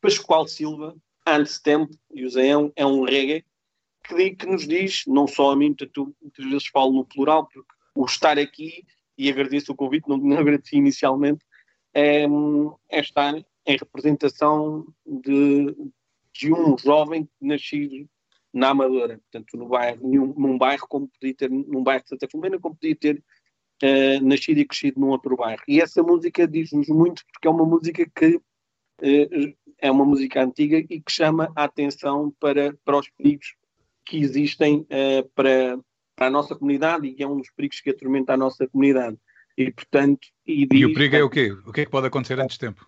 Pascoal 0.00 0.46
Silva, 0.46 0.94
Antes 1.26 1.58
Tempo, 1.58 1.94
e 2.12 2.26
o 2.26 2.38
é 2.38 2.56
um, 2.56 2.72
é 2.76 2.86
um 2.86 3.04
reggae 3.04 3.44
que, 4.04 4.30
que, 4.30 4.46
nos 4.46 4.66
diz, 4.66 5.04
não 5.06 5.26
só 5.26 5.52
a 5.52 5.56
mim, 5.56 5.74
tu, 5.74 6.14
muitas 6.20 6.44
vezes 6.44 6.66
falo 6.66 6.92
no 6.92 7.04
plural, 7.04 7.46
porque 7.46 7.72
o 7.94 8.04
estar 8.04 8.38
aqui 8.38 8.84
e 9.16 9.30
agradeço 9.30 9.72
o 9.72 9.76
convite, 9.76 10.08
não, 10.08 10.16
não 10.16 10.38
agradeci 10.38 10.76
inicialmente, 10.76 11.44
é, 11.94 12.24
é 12.90 13.00
estar 13.00 13.34
em 13.66 13.76
representação 13.76 14.86
de, 15.06 15.76
de 16.32 16.52
um 16.52 16.76
jovem 16.76 17.28
nascido 17.40 18.08
na 18.52 18.70
Amadora, 18.70 19.18
portanto, 19.18 19.56
no 19.56 19.68
bairro, 19.68 20.00
num, 20.02 20.34
num 20.34 20.58
bairro 20.58 20.86
como 20.88 21.08
podia 21.08 21.34
ter, 21.34 21.50
num 21.50 21.82
bairro 21.82 22.02
de 22.02 22.10
Santa 22.10 22.28
Filomena, 22.28 22.58
como 22.58 22.74
podia 22.74 22.94
ter 22.94 23.22
uh, 23.82 24.24
nascido 24.24 24.58
e 24.58 24.64
crescido 24.64 25.00
num 25.00 25.08
outro 25.08 25.36
bairro. 25.36 25.62
E 25.66 25.80
essa 25.80 26.02
música 26.02 26.46
diz-nos 26.46 26.88
muito 26.88 27.22
porque 27.32 27.48
é 27.48 27.50
uma 27.50 27.64
música 27.64 28.04
que 28.14 28.36
uh, 28.36 29.56
é 29.78 29.90
uma 29.90 30.04
música 30.04 30.42
antiga 30.42 30.78
e 30.78 31.00
que 31.00 31.10
chama 31.10 31.52
a 31.56 31.64
atenção 31.64 32.32
para, 32.38 32.76
para 32.84 32.98
os 32.98 33.08
perigos 33.10 33.54
que 34.04 34.18
existem 34.18 34.80
uh, 34.80 35.28
para, 35.34 35.78
para 36.14 36.26
a 36.26 36.30
nossa 36.30 36.54
comunidade 36.54 37.08
e 37.08 37.22
é 37.22 37.26
um 37.26 37.38
dos 37.38 37.50
perigos 37.50 37.80
que 37.80 37.90
atormenta 37.90 38.34
a 38.34 38.36
nossa 38.36 38.66
comunidade. 38.68 39.16
E, 39.56 39.70
portanto, 39.70 40.28
e, 40.46 40.66
diz, 40.66 40.80
e 40.80 40.86
o 40.86 40.94
perigo 40.94 41.16
é 41.16 41.22
o 41.22 41.30
quê? 41.30 41.52
O 41.66 41.72
que 41.72 41.82
é 41.82 41.84
que 41.84 41.90
pode 41.90 42.06
acontecer 42.06 42.38
antes 42.40 42.54
de 42.54 42.60
tempo? 42.60 42.86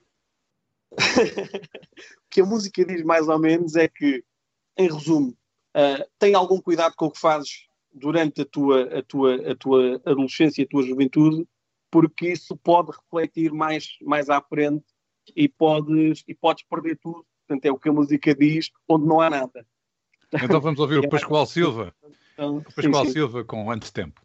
o 0.92 2.30
que 2.30 2.40
a 2.40 2.46
música 2.46 2.84
diz 2.84 3.02
mais 3.02 3.28
ou 3.28 3.38
menos 3.38 3.76
é 3.76 3.88
que, 3.88 4.24
em 4.78 4.90
resumo, 4.90 5.36
uh, 5.74 6.04
tem 6.18 6.34
algum 6.34 6.60
cuidado 6.60 6.94
com 6.96 7.06
o 7.06 7.10
que 7.10 7.18
fazes 7.18 7.66
durante 7.92 8.42
a 8.42 8.44
tua, 8.44 8.98
a 8.98 9.02
tua, 9.02 9.52
a 9.52 9.54
tua 9.54 10.02
adolescência 10.04 10.62
e 10.62 10.64
a 10.64 10.68
tua 10.68 10.82
juventude, 10.82 11.46
porque 11.90 12.32
isso 12.32 12.56
pode 12.56 12.90
refletir 12.90 13.52
mais, 13.52 13.96
mais 14.02 14.28
à 14.28 14.40
frente 14.40 14.84
e 15.36 15.48
podes, 15.48 16.24
e 16.26 16.34
podes 16.34 16.64
perder 16.68 16.98
tudo. 17.00 17.24
Portanto, 17.46 17.66
é 17.66 17.70
o 17.70 17.78
que 17.78 17.88
a 17.88 17.92
música 17.92 18.34
diz, 18.34 18.70
onde 18.88 19.06
não 19.06 19.20
há 19.20 19.30
nada. 19.30 19.66
Então 20.32 20.60
vamos 20.60 20.80
ouvir 20.80 20.98
o 20.98 21.08
Pascoal 21.08 21.46
Silva. 21.46 21.94
Então, 22.32 22.56
o 22.56 22.62
Pascoal 22.62 23.04
sim, 23.04 23.10
sim. 23.10 23.12
Silva 23.12 23.44
com 23.44 23.70
Antes 23.70 23.90
Tempo. 23.90 24.23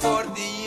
for 0.00 0.24
the 0.34 0.59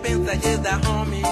pensa 0.00 0.34
just 0.40 0.66
a 0.66 0.78
homie. 0.86 1.31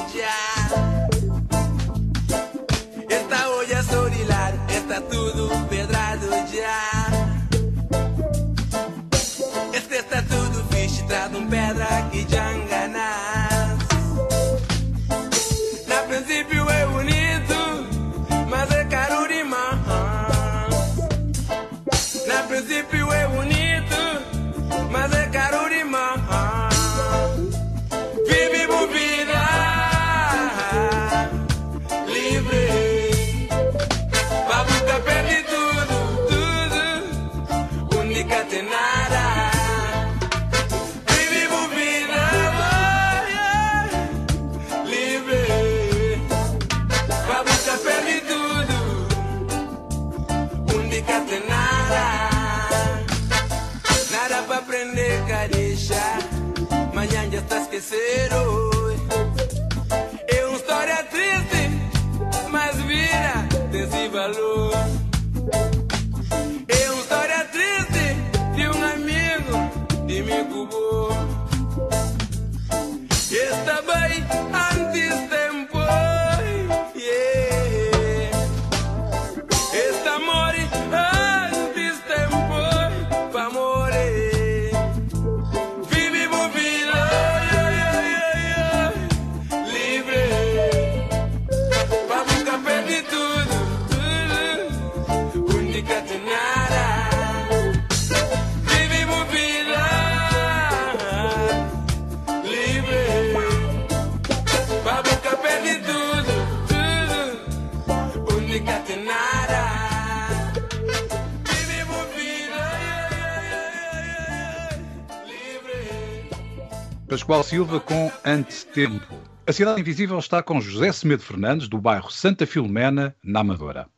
A 119.51 119.53
Cidade 119.53 119.81
Invisível 119.81 120.17
está 120.17 120.41
com 120.45 120.61
José 120.61 120.93
Semedo 120.93 121.25
Fernandes, 121.25 121.67
do 121.67 121.77
bairro 121.77 122.09
Santa 122.09 122.47
Filomena, 122.47 123.17
na 123.21 123.41
Amadora. 123.41 123.89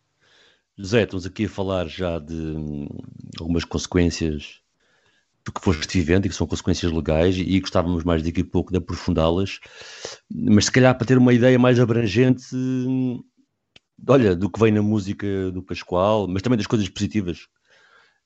José, 0.78 1.02
estamos 1.02 1.26
aqui 1.26 1.44
a 1.44 1.49
falar 1.50 1.88
já 1.88 2.18
de 2.18 2.32
hum, 2.32 2.88
algumas 3.38 3.62
consequências 3.62 4.62
do 5.44 5.52
que 5.52 5.61
foste 5.61 5.99
vivendo 5.99 6.25
e 6.25 6.30
que 6.30 6.35
são 6.35 6.47
consequências 6.47 6.90
legais 6.90 7.37
e 7.37 7.61
gostávamos 7.61 8.02
mais 8.02 8.23
daqui 8.23 8.40
a 8.40 8.44
pouco 8.47 8.73
de 8.73 8.78
aprofundá-las, 8.78 9.61
mas 10.35 10.64
se 10.64 10.73
calhar 10.73 10.97
para 10.97 11.06
ter 11.06 11.18
uma 11.18 11.35
ideia 11.35 11.59
mais 11.59 11.78
abrangente, 11.78 12.47
hum, 12.54 13.23
olha, 14.09 14.35
do 14.35 14.49
que 14.49 14.59
vem 14.59 14.73
na 14.73 14.80
música 14.80 15.50
do 15.50 15.62
Pascoal, 15.62 16.26
mas 16.26 16.40
também 16.40 16.56
das 16.56 16.66
coisas 16.66 16.88
positivas 16.88 17.47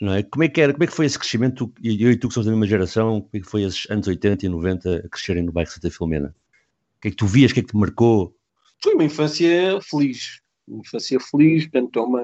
não 0.01 0.13
é? 0.13 0.23
Como 0.23 0.45
é 0.45 0.49
que 0.49 0.61
era, 0.61 0.73
como 0.73 0.85
é 0.85 0.87
que 0.87 0.93
foi 0.93 1.07
esse 1.07 1.19
crescimento, 1.19 1.73
eu 1.83 2.13
e 2.13 2.17
tu 2.17 2.29
que 2.29 2.35
somos 2.35 2.47
da 2.47 2.53
mesma 2.53 2.69
geração, 2.69 3.21
como 3.21 3.31
é 3.33 3.41
que 3.41 3.51
foi 3.51 3.65
esses 3.65 3.91
anos 3.91 4.07
80 4.07 4.47
e 4.47 4.49
90 4.49 4.97
a 5.07 5.09
crescerem 5.09 5.43
no 5.43 5.51
bairro 5.51 5.71
Santa 5.71 5.91
Filomena? 5.91 6.33
O 6.97 7.01
que 7.01 7.09
é 7.09 7.11
que 7.11 7.17
tu 7.17 7.27
vias, 7.27 7.51
o 7.51 7.55
que 7.55 7.61
é 7.61 7.63
que 7.63 7.71
te 7.71 7.77
marcou? 7.77 8.35
Foi 8.83 8.95
uma 8.95 9.05
infância 9.05 9.81
feliz, 9.83 10.41
uma 10.67 10.81
infância 10.81 11.19
feliz, 11.21 11.65
portanto, 11.65 11.99
é 11.99 12.03
uma, 12.03 12.23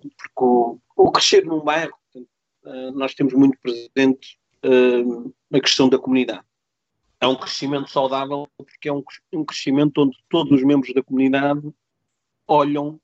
porque 0.00 0.32
o, 0.36 0.78
o 0.96 1.10
crescer 1.10 1.44
num 1.44 1.60
bairro, 1.60 1.92
portanto, 2.12 2.30
uh, 2.64 2.92
nós 2.92 3.14
temos 3.14 3.34
muito 3.34 3.58
presente 3.60 4.38
uh, 4.64 5.34
a 5.52 5.60
questão 5.60 5.88
da 5.88 5.98
comunidade. 5.98 6.44
É 7.20 7.26
um 7.26 7.36
crescimento 7.36 7.90
saudável 7.90 8.48
porque 8.56 8.88
é 8.88 8.92
um, 8.92 9.02
um 9.32 9.44
crescimento 9.44 9.98
onde 9.98 10.16
todos 10.28 10.52
os 10.52 10.64
membros 10.64 10.92
da 10.92 11.02
comunidade 11.02 11.62
olham 12.48 13.00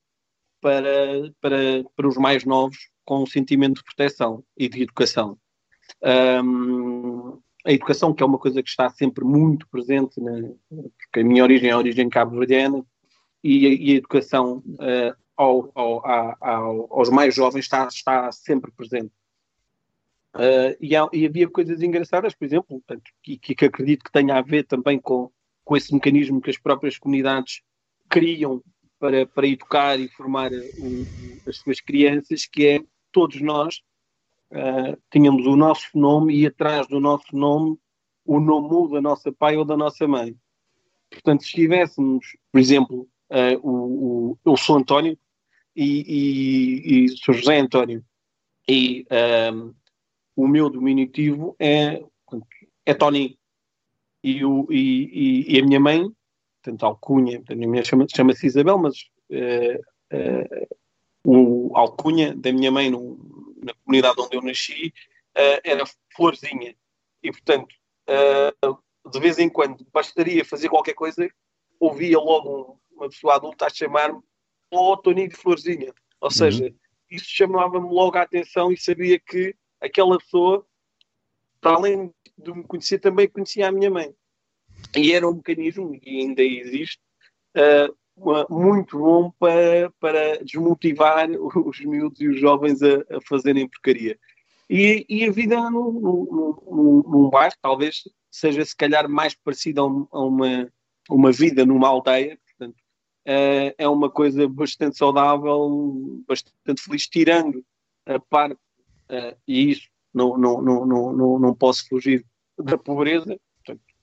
para, 0.61 1.33
para, 1.41 1.85
para 1.95 2.09
os 2.09 2.17
mais 2.17 2.45
novos 2.45 2.91
com 3.05 3.23
um 3.23 3.27
sentimento 3.27 3.77
de 3.77 3.85
proteção 3.85 4.45
e 4.57 4.69
de 4.69 4.83
educação. 4.83 5.39
Um, 6.45 7.41
a 7.69 7.73
educação, 7.73 8.15
que 8.15 8.23
é 8.23 8.27
uma 8.27 8.39
coisa 8.39 8.63
que 8.63 8.71
está 8.71 8.89
sempre 8.89 9.23
muito 9.25 9.69
presente, 9.69 10.19
né, 10.23 10.55
porque 10.71 11.21
a 11.21 11.25
minha 11.25 11.43
origem 11.43 11.69
é 11.69 11.73
a 11.73 11.79
origem 11.79 12.09
cabo-verdiana, 12.09 12.83
e, 13.45 13.91
e, 13.91 13.93
a 13.93 13.97
educação 13.97 14.63
uh, 14.67 15.15
ao, 15.37 15.71
ao, 15.75 16.03
ao, 16.41 16.99
aos 16.99 17.11
mais 17.11 17.35
jovens 17.35 17.67
está, 17.67 17.87
está 17.87 18.33
sempre 18.33 18.73
presente. 18.73 19.13
Uh, 20.35 20.75
e, 20.81 20.97
há, 20.97 21.07
e, 21.13 21.27
havia 21.27 21.47
coisas 21.47 21.83
engraçadas, 21.83 22.35
por 22.35 22.47
exemplo, 22.47 22.83
que, 23.23 23.39
que, 23.39 23.65
acredito 23.67 24.03
que 24.03 24.13
tenha 24.13 24.37
a 24.37 24.43
ver 24.43 24.65
também 24.65 24.99
com, 24.99 25.31
com 25.63 25.77
esse 25.77 25.93
mecanismo 25.93 26.41
que 26.41 26.51
as 26.51 26.59
próprias 26.59 26.99
comunidades 26.99 27.61
criam 28.09 28.63
para, 28.99 29.27
para 29.27 29.47
educar 29.47 30.01
e 30.01 30.09
formar 30.09 30.51
as 31.47 31.57
suas 31.59 31.81
crianças, 31.83 32.47
que 32.47 32.67
é 32.67 32.81
todos 33.13 33.41
nós 33.43 33.83
uh, 34.53 35.01
tínhamos 35.11 35.47
o 35.47 35.57
nosso 35.57 35.89
nome 35.95 36.37
e 36.37 36.47
atrás 36.47 36.87
do 36.89 37.01
nosso 37.01 37.37
nome 37.37 37.79
o 38.25 38.39
nome 38.41 38.93
da 38.93 39.01
nossa 39.01 39.33
pai 39.33 39.57
ou 39.57 39.65
da 39.65 39.75
nossa 39.75 40.07
mãe. 40.07 40.37
Portanto, 41.11 41.45
se 41.45 41.53
tivéssemos, 41.53 42.37
por 42.53 42.61
exemplo, 42.61 43.09
uh, 43.31 43.59
o, 43.63 44.33
o, 44.33 44.39
eu 44.45 44.57
sou 44.57 44.77
António 44.77 45.19
e, 45.75 46.05
e, 46.07 47.05
e 47.05 47.09
sou 47.17 47.33
José 47.33 47.59
António 47.59 48.05
e 48.69 49.07
um, 49.53 49.75
o 50.37 50.47
meu 50.47 50.69
diminutivo 50.69 51.57
é, 51.59 52.03
é 52.85 52.95
Tony 52.95 53.39
e, 54.23 54.45
o, 54.45 54.67
e, 54.71 55.55
e, 55.55 55.59
a 55.59 55.65
minha 55.65 55.81
mãe, 55.81 56.03
portanto, 56.63 56.85
alcunha, 56.85 57.43
a 57.49 57.55
minha 57.55 57.69
mãe 57.69 57.85
chama-se 57.85 58.15
chama 58.15 58.33
Isabel, 58.43 58.77
mas 58.77 58.97
uh, 59.31 59.81
uh, 60.13 60.69
o 61.25 61.77
alcunha 61.77 62.37
da 62.37 62.53
minha 62.53 62.71
mãe 62.71 62.91
no, 62.91 63.08
comunidade 63.89 64.21
onde 64.21 64.37
eu 64.37 64.43
nasci 64.43 64.93
uh, 65.35 65.61
era 65.65 65.85
Florzinha. 66.15 66.77
E, 67.23 67.33
portanto, 67.33 67.75
uh, 68.07 68.79
de 69.11 69.19
vez 69.19 69.39
em 69.39 69.49
quando 69.49 69.87
bastaria 69.91 70.45
fazer 70.45 70.69
qualquer 70.69 70.93
coisa, 70.93 71.29
ouvia 71.81 72.19
logo 72.19 72.79
uma 72.93 73.09
pessoa 73.09 73.37
adulta 73.37 73.67
a 73.67 73.71
chamar-me 73.71 74.21
oh, 74.71 74.97
Toninho 74.99 75.31
de 75.31 75.37
Florzinha. 75.37 75.95
Ou 76.21 76.31
seja, 76.31 76.65
uhum. 76.65 76.75
isso 77.11 77.27
chamava-me 77.29 77.89
logo 77.89 78.19
a 78.19 78.23
atenção 78.23 78.71
e 78.71 78.77
sabia 78.77 79.19
que 79.19 79.55
aquela 79.81 80.19
pessoa, 80.19 80.67
para 81.61 81.77
além 81.77 82.13
de 82.37 82.53
me 82.53 82.65
conhecer, 82.65 82.99
também 82.99 83.27
conhecia 83.27 83.69
a 83.69 83.73
minha 83.73 83.91
mãe. 83.91 84.15
E 84.95 85.13
era 85.13 85.27
um 85.27 85.35
mecanismo, 85.35 85.99
e 86.05 86.21
ainda 86.21 86.43
existe, 86.43 87.01
uh, 87.57 87.97
muito 88.51 88.99
bom 88.99 89.33
para, 89.39 89.91
para 90.01 90.45
desmotivar 90.45 91.29
os 91.31 91.81
miúdos 91.81 92.21
e 92.21 92.29
os 92.29 92.41
jovens 92.41 92.83
a, 92.83 92.97
a 93.17 93.21
fazerem 93.27 93.69
porcaria. 93.69 94.19
E, 94.69 95.07
e 95.09 95.25
a 95.25 95.33
vida 95.33 95.71
no, 95.71 95.93
no, 95.93 97.05
num 97.09 97.31
bairro 97.31 97.55
talvez 97.63 98.03
seja 98.31 98.65
se 98.65 98.77
calhar 98.77 99.09
mais 99.09 99.35
parecida 99.35 99.81
a 99.81 99.85
uma, 99.85 100.71
uma 101.09 101.33
vida 101.33 101.65
numa 101.65 101.89
aldeia, 101.89 102.39
portanto, 102.47 102.77
é, 103.25 103.75
é 103.79 103.89
uma 103.89 104.11
coisa 104.11 104.49
bastante 104.49 104.97
saudável, 104.97 106.23
bastante 106.27 106.83
feliz, 106.83 107.07
tirando 107.07 107.65
a 108.07 108.19
parte, 108.19 108.55
uh, 108.55 109.37
e 109.47 109.71
isso 109.71 109.89
não, 110.13 110.37
não, 110.37 110.63
não, 110.63 110.87
não, 110.87 111.39
não 111.39 111.55
posso 111.55 111.87
fugir 111.89 112.25
da 112.59 112.77
pobreza, 112.77 113.39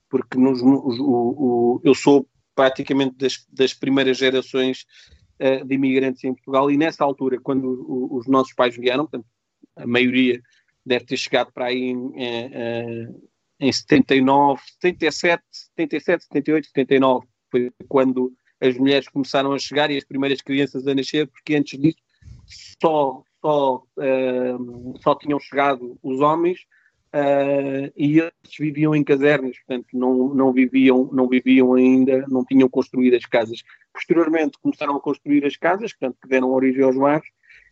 porque 0.08 0.38
nos, 0.38 0.62
o, 0.62 0.68
o, 0.68 1.80
eu 1.84 1.94
sou 1.94 2.26
praticamente 2.56 3.14
das, 3.16 3.46
das 3.52 3.72
primeiras 3.72 4.16
gerações 4.16 4.84
uh, 5.40 5.64
de 5.64 5.74
imigrantes 5.74 6.24
em 6.24 6.34
Portugal. 6.34 6.70
E 6.70 6.76
nessa 6.76 7.04
altura, 7.04 7.38
quando 7.40 7.64
o, 7.86 8.16
os 8.16 8.26
nossos 8.26 8.52
pais 8.54 8.74
vieram, 8.76 9.04
portanto, 9.04 9.26
a 9.76 9.86
maioria 9.86 10.42
deve 10.84 11.04
ter 11.04 11.16
chegado 11.16 11.52
para 11.52 11.66
aí 11.66 11.90
em, 11.90 11.96
uh, 11.96 13.30
em 13.60 13.70
79, 13.70 14.60
77, 14.80 15.42
77, 15.50 16.24
78, 16.24 16.66
79, 16.68 17.26
foi 17.50 17.70
quando 17.88 18.32
as 18.60 18.76
mulheres 18.76 19.08
começaram 19.08 19.52
a 19.52 19.58
chegar 19.58 19.90
e 19.90 19.98
as 19.98 20.04
primeiras 20.04 20.40
crianças 20.40 20.86
a 20.86 20.94
nascer, 20.94 21.28
porque 21.28 21.54
antes 21.54 21.78
disso 21.78 21.98
só, 22.80 23.22
só, 23.40 23.82
uh, 23.98 25.02
só 25.02 25.14
tinham 25.14 25.38
chegado 25.38 25.98
os 26.02 26.20
homens 26.20 26.60
uh, 27.16 27.92
e 27.96 28.18
eles 28.18 28.32
viviam 28.58 28.94
em 28.94 29.02
casernas, 29.02 29.56
portanto 29.58 29.86
não, 29.94 30.34
não, 30.34 30.52
viviam, 30.52 31.08
não 31.12 31.26
viviam 31.26 31.74
ainda, 31.74 32.26
não 32.28 32.44
tinham 32.44 32.68
construído 32.68 33.14
as 33.14 33.24
casas. 33.24 33.62
Posteriormente 33.92 34.58
começaram 34.60 34.96
a 34.96 35.00
construir 35.00 35.44
as 35.46 35.56
casas, 35.56 35.92
portanto 35.92 36.18
que 36.20 36.28
deram 36.28 36.50
origem 36.50 36.82
aos 36.82 36.96
mares, 36.96 37.28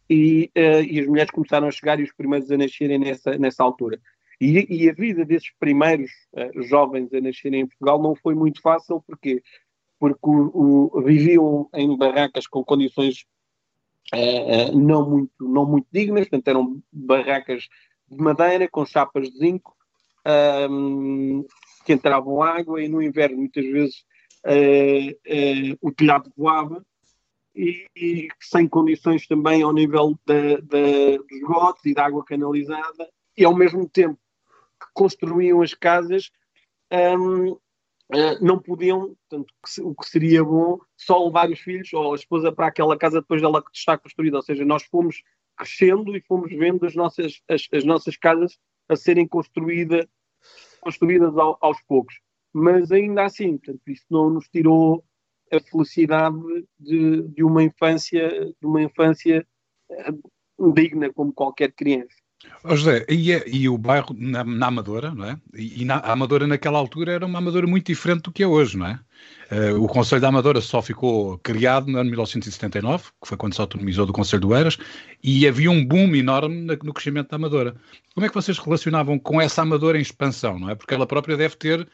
e, 0.09 0.51
uh, 0.57 0.83
e 0.83 1.01
as 1.01 1.07
mulheres 1.07 1.31
começaram 1.31 1.69
a 1.69 1.71
chegar 1.71 2.01
e 2.01 2.05
os 2.05 2.13
primeiros 2.13 2.51
a 2.51 2.57
nascerem 2.57 2.99
nessa, 2.99 3.37
nessa 3.37 3.63
altura. 3.63 4.01
E, 4.41 4.67
e 4.69 4.89
a 4.89 4.93
vida 4.93 5.25
desses 5.25 5.53
primeiros 5.59 6.11
uh, 6.33 6.63
jovens 6.63 7.13
a 7.13 7.21
nascerem 7.21 7.61
em 7.61 7.67
Portugal 7.67 8.03
não 8.03 8.15
foi 8.15 8.35
muito 8.35 8.61
fácil, 8.61 9.03
porque 9.07 9.43
porque 9.97 10.19
o, 10.23 10.91
o, 10.93 11.03
viviam 11.03 11.69
em 11.73 11.97
barracas 11.97 12.47
com 12.47 12.63
condições 12.63 13.25
não, 14.75 15.09
muito, 15.09 15.33
não 15.41 15.65
muito 15.65 15.87
dignas, 15.91 16.29
portanto 16.29 16.49
eram 16.49 16.83
barracas 16.93 17.69
de 18.09 18.17
madeira 18.17 18.69
com 18.69 18.85
chapas 18.85 19.31
de 19.31 19.38
zinco 19.38 19.75
um, 20.71 21.45
que 21.85 21.93
entravam 21.93 22.43
água 22.43 22.83
e 22.83 22.88
no 22.88 23.03
inverno 23.03 23.38
muitas 23.38 23.64
vezes 23.64 24.05
uh, 24.47 25.11
uh, 25.11 25.79
o 25.81 25.93
telhado 25.93 26.33
voava 26.37 26.85
e, 27.55 27.87
e, 27.95 28.29
sem 28.40 28.67
condições 28.67 29.27
também 29.27 29.62
ao 29.62 29.73
nível 29.73 30.19
da, 30.27 30.57
da, 30.57 31.17
dos 31.19 31.33
esgotos 31.33 31.85
e 31.85 31.95
da 31.95 32.07
água 32.07 32.25
canalizada 32.25 33.09
e 33.37 33.45
ao 33.45 33.55
mesmo 33.55 33.88
tempo 33.88 34.19
que 34.81 34.87
construíam 34.93 35.62
as 35.62 35.75
casas 35.75 36.31
um, 36.93 37.53
uh, 37.53 37.59
não 38.40 38.59
podiam, 38.59 39.17
portanto, 39.29 39.53
o 39.83 39.95
que 39.95 40.09
seria 40.09 40.45
bom, 40.45 40.79
só 40.97 41.25
levar 41.25 41.51
os 41.51 41.61
filhos 41.61 41.93
ou 41.93 42.12
a 42.12 42.17
esposa 42.17 42.53
para 42.53 42.67
aquela 42.67 42.97
casa 42.97 43.21
depois 43.21 43.40
dela 43.40 43.62
que 43.62 43.71
está 43.73 43.97
construída. 43.99 44.37
Ou 44.37 44.43
seja, 44.43 44.64
nós 44.64 44.85
fomos 44.85 45.23
crescendo 45.57 46.17
e 46.17 46.21
fomos 46.21 46.51
vendo 46.51 46.85
as 46.87 46.95
nossas, 46.95 47.40
as, 47.49 47.67
as 47.73 47.85
nossas 47.85 48.17
casas 48.17 48.59
a 48.88 48.97
serem 48.97 49.27
construída, 49.27 50.09
construídas 50.81 51.37
ao, 51.37 51.59
aos 51.61 51.81
poucos. 51.83 52.14
Mas 52.53 52.93
ainda 52.93 53.25
assim, 53.25 53.59
portanto, 53.59 53.83
isso 53.88 54.05
não 54.11 54.31
nos 54.31 54.49
tirou 54.49 55.05
a 55.53 55.61
felicidade 55.61 56.38
de, 56.79 57.23
de 57.29 57.43
uma 57.43 57.62
infância, 57.62 58.29
de 58.29 58.67
uma 58.67 58.83
infância 58.83 59.47
eh, 59.90 60.12
digna 60.73 61.12
como 61.12 61.33
qualquer 61.33 61.73
criança. 61.73 62.14
Oh 62.67 62.75
José, 62.75 63.05
e, 63.11 63.31
é, 63.31 63.45
e, 63.47 63.69
o 63.69 63.77
bairro 63.77 64.17
na, 64.19 64.43
na 64.43 64.69
Amadora, 64.69 65.15
não 65.15 65.27
é? 65.27 65.39
E, 65.55 65.83
e 65.83 65.85
na, 65.85 65.97
a 65.97 66.13
Amadora 66.13 66.47
naquela 66.47 66.79
altura 66.79 67.13
era 67.13 67.27
uma 67.27 67.39
Amadora 67.39 67.67
muito 67.67 67.87
diferente 67.87 68.23
do 68.23 68.33
que 68.33 68.43
é 68.43 68.47
hoje, 68.47 68.79
não 68.79 68.87
é? 68.87 68.99
Uh, 69.53 69.83
o 69.83 69.87
Conselho 69.87 70.23
da 70.23 70.29
Amadora 70.29 70.63
só 70.63 70.81
ficou 70.81 71.37
criado 71.39 71.89
no 71.91 71.99
ano 71.99 72.09
1979, 72.09 73.05
que 73.21 73.29
foi 73.29 73.37
quando 73.37 73.55
se 73.55 73.61
autonomizou 73.61 74.07
do 74.07 74.15
Conselho 74.15 74.41
do 74.41 74.57
Eiras, 74.57 74.79
e 75.23 75.47
havia 75.47 75.71
um 75.71 75.85
boom 75.85 76.15
enorme 76.15 76.65
no 76.83 76.95
crescimento 76.95 77.29
da 77.29 77.37
Amadora. 77.37 77.75
Como 78.15 78.25
é 78.25 78.29
que 78.31 78.35
vocês 78.35 78.59
relacionavam 78.59 79.19
com 79.19 79.39
essa 79.41 79.61
Amadora 79.61 79.99
em 79.99 80.03
expansão, 80.03 80.59
não 80.59 80.71
é? 80.71 80.75
Porque 80.75 80.95
ela 80.95 81.07
própria 81.07 81.37
deve 81.37 81.57
ter, 81.57 81.87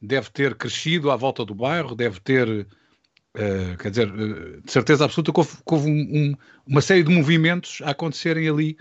deve 0.00 0.30
ter 0.30 0.54
crescido 0.54 1.10
à 1.10 1.16
volta 1.16 1.44
do 1.44 1.54
bairro, 1.54 1.96
deve 1.96 2.20
ter, 2.20 2.48
uh, 2.48 3.76
quer 3.76 3.90
dizer, 3.90 4.08
uh, 4.08 4.62
de 4.62 4.70
certeza 4.70 5.04
absoluta 5.04 5.32
que 5.32 5.40
houve, 5.40 5.56
houve 5.66 5.90
um, 5.90 5.92
um, 5.92 6.34
uma 6.64 6.80
série 6.80 7.02
de 7.02 7.12
movimentos 7.12 7.80
a 7.82 7.90
acontecerem 7.90 8.48
ali 8.48 8.76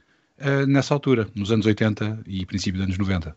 nessa 0.67 0.93
altura, 0.93 1.27
nos 1.35 1.51
anos 1.51 1.65
80 1.65 2.23
e 2.27 2.45
princípio 2.45 2.79
dos 2.79 2.85
anos 2.85 2.97
90. 2.97 3.35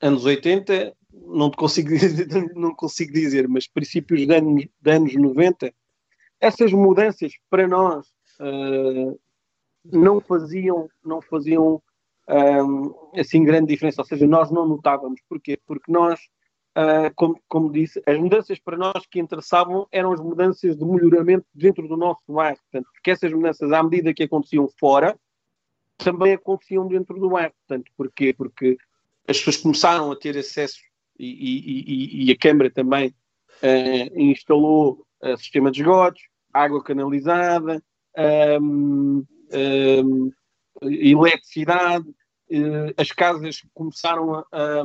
Anos 0.00 0.24
80, 0.24 0.94
não 1.12 1.50
te 1.50 1.56
consigo 1.56 1.88
dizer, 1.96 2.28
não 2.54 2.74
consigo 2.74 3.12
dizer, 3.12 3.48
mas 3.48 3.66
princípios 3.66 4.26
de 4.26 4.34
anos, 4.34 4.66
de 4.80 4.90
anos 4.90 5.14
90, 5.14 5.72
essas 6.40 6.72
mudanças 6.72 7.32
para 7.48 7.68
nós 7.68 8.06
uh, 8.40 9.18
não 9.84 10.20
faziam, 10.20 10.88
não 11.04 11.20
faziam 11.22 11.82
um, 12.28 12.94
assim 13.18 13.44
grande 13.44 13.68
diferença, 13.68 14.02
ou 14.02 14.06
seja, 14.06 14.26
nós 14.26 14.50
não 14.50 14.66
notávamos. 14.66 15.20
Porquê? 15.28 15.58
Porque 15.66 15.90
nós, 15.90 16.20
uh, 16.76 17.12
como, 17.14 17.40
como 17.48 17.72
disse, 17.72 18.02
as 18.06 18.18
mudanças 18.18 18.58
para 18.58 18.76
nós 18.76 19.06
que 19.10 19.20
interessavam 19.20 19.86
eram 19.90 20.12
as 20.12 20.20
mudanças 20.20 20.76
de 20.76 20.84
melhoramento 20.84 21.46
dentro 21.54 21.86
do 21.86 21.96
nosso 21.96 22.22
bairro. 22.28 22.58
Portanto, 22.70 22.90
porque 22.92 23.10
essas 23.10 23.32
mudanças, 23.32 23.72
à 23.72 23.82
medida 23.82 24.14
que 24.14 24.24
aconteciam 24.24 24.68
fora, 24.78 25.16
também 25.96 26.34
aconteciam 26.34 26.86
dentro 26.86 27.18
do 27.18 27.30
bairro. 27.30 27.54
Portanto, 27.66 27.90
porquê? 27.96 28.32
Porque 28.32 28.76
as 29.26 29.38
pessoas 29.38 29.56
começaram 29.58 30.10
a 30.10 30.16
ter 30.16 30.36
acesso 30.36 30.80
e, 31.18 32.24
e, 32.24 32.24
e, 32.26 32.32
a 32.32 32.36
Câmara 32.36 32.70
também 32.70 33.08
uh, 33.08 34.20
instalou 34.20 35.06
uh, 35.22 35.36
sistema 35.36 35.70
de 35.70 35.80
esgotos, 35.80 36.22
água 36.52 36.82
canalizada, 36.82 37.82
um, 38.60 39.24
um, 39.52 40.32
eletricidade, 40.82 42.08
uh, 42.08 42.94
as 42.96 43.12
casas 43.12 43.62
começaram 43.72 44.34
a, 44.34 44.46
a, 44.50 44.82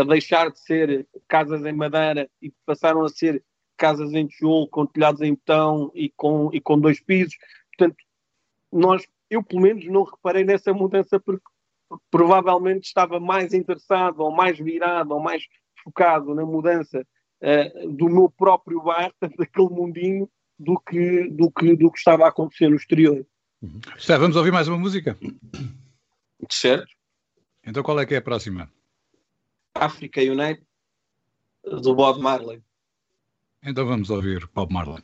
a, 0.00 0.04
deixar 0.04 0.50
de 0.50 0.58
ser 0.58 1.06
casas 1.28 1.64
em 1.64 1.72
madeira 1.72 2.28
e 2.42 2.52
passaram 2.64 3.04
a 3.04 3.08
ser 3.08 3.42
casas 3.76 4.12
em 4.12 4.26
tijolo, 4.26 4.68
com 4.68 4.86
telhados 4.86 5.20
em 5.20 5.34
betão 5.34 5.92
e 5.94 6.10
com, 6.10 6.50
e 6.52 6.60
com 6.60 6.80
dois 6.80 6.98
pisos. 6.98 7.36
Portanto, 7.76 7.96
nós, 8.72 9.06
eu 9.30 9.42
pelo 9.42 9.62
menos 9.62 9.84
não 9.86 10.04
reparei 10.04 10.44
nessa 10.44 10.72
mudança 10.72 11.18
porque 11.20 11.44
provavelmente 12.10 12.84
estava 12.84 13.20
mais 13.20 13.52
interessado 13.52 14.20
ou 14.20 14.30
mais 14.30 14.58
virado 14.58 15.12
ou 15.12 15.20
mais 15.20 15.42
focado 15.82 16.34
na 16.34 16.44
mudança 16.44 17.06
uh, 17.42 17.88
do 17.92 18.08
meu 18.08 18.28
próprio 18.28 18.82
bar, 18.82 19.12
daquele 19.38 19.68
mundinho, 19.68 20.28
do 20.58 20.80
que, 20.80 21.28
do, 21.28 21.50
que, 21.50 21.76
do 21.76 21.90
que 21.90 21.98
estava 21.98 22.24
a 22.24 22.28
acontecer 22.28 22.68
no 22.68 22.76
exterior. 22.76 23.24
Uhum. 23.62 23.80
vamos 24.18 24.36
ouvir 24.36 24.52
mais 24.52 24.68
uma 24.68 24.78
música? 24.78 25.16
Certo. 26.50 26.88
Então 27.64 27.82
qual 27.82 27.98
é 28.00 28.06
que 28.06 28.14
é 28.14 28.18
a 28.18 28.22
próxima? 28.22 28.70
África 29.74 30.20
Unite, 30.20 30.62
do 31.64 31.94
Bob 31.94 32.20
Marley. 32.20 32.62
Então 33.62 33.86
vamos 33.86 34.10
ouvir 34.10 34.48
Bob 34.54 34.72
Marley. 34.72 35.02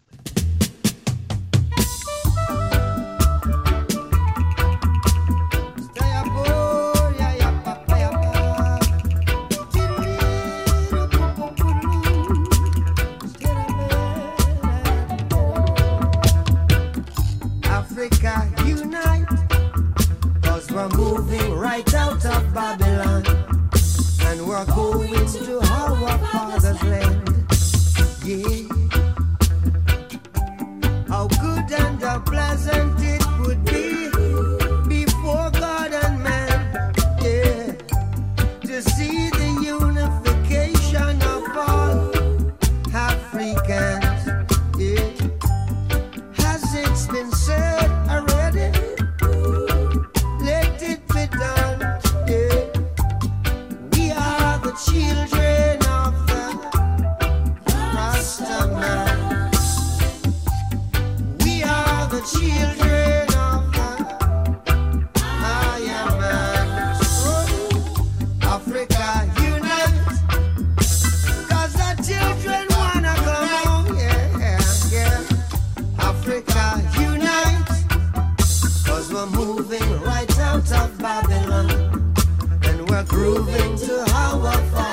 grooving 83.12 83.76
to 83.76 84.04
how 84.10 84.40
I 84.42 84.56
find. 84.70 84.91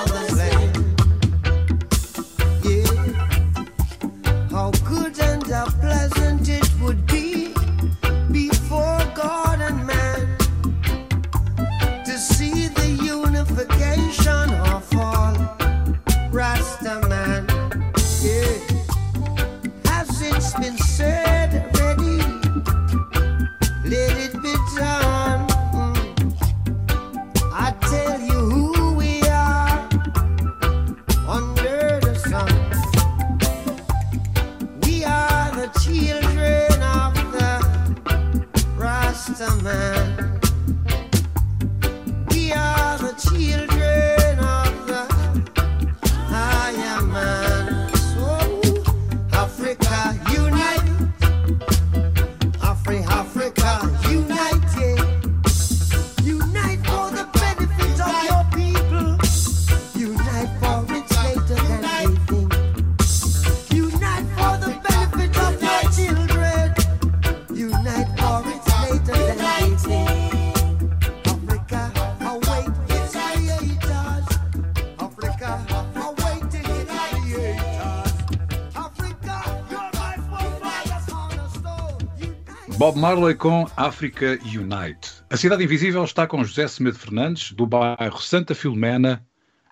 Bob 82.80 82.98
Marley 82.98 83.36
com 83.36 83.68
África 83.76 84.40
Unite. 84.46 85.22
A 85.30 85.36
Cidade 85.36 85.62
Invisível 85.62 86.02
está 86.06 86.26
com 86.26 86.42
José 86.46 86.66
Semedo 86.66 86.98
Fernandes, 86.98 87.52
do 87.52 87.68
bairro 87.68 88.22
Santa 88.22 88.56
Filomena, 88.56 89.22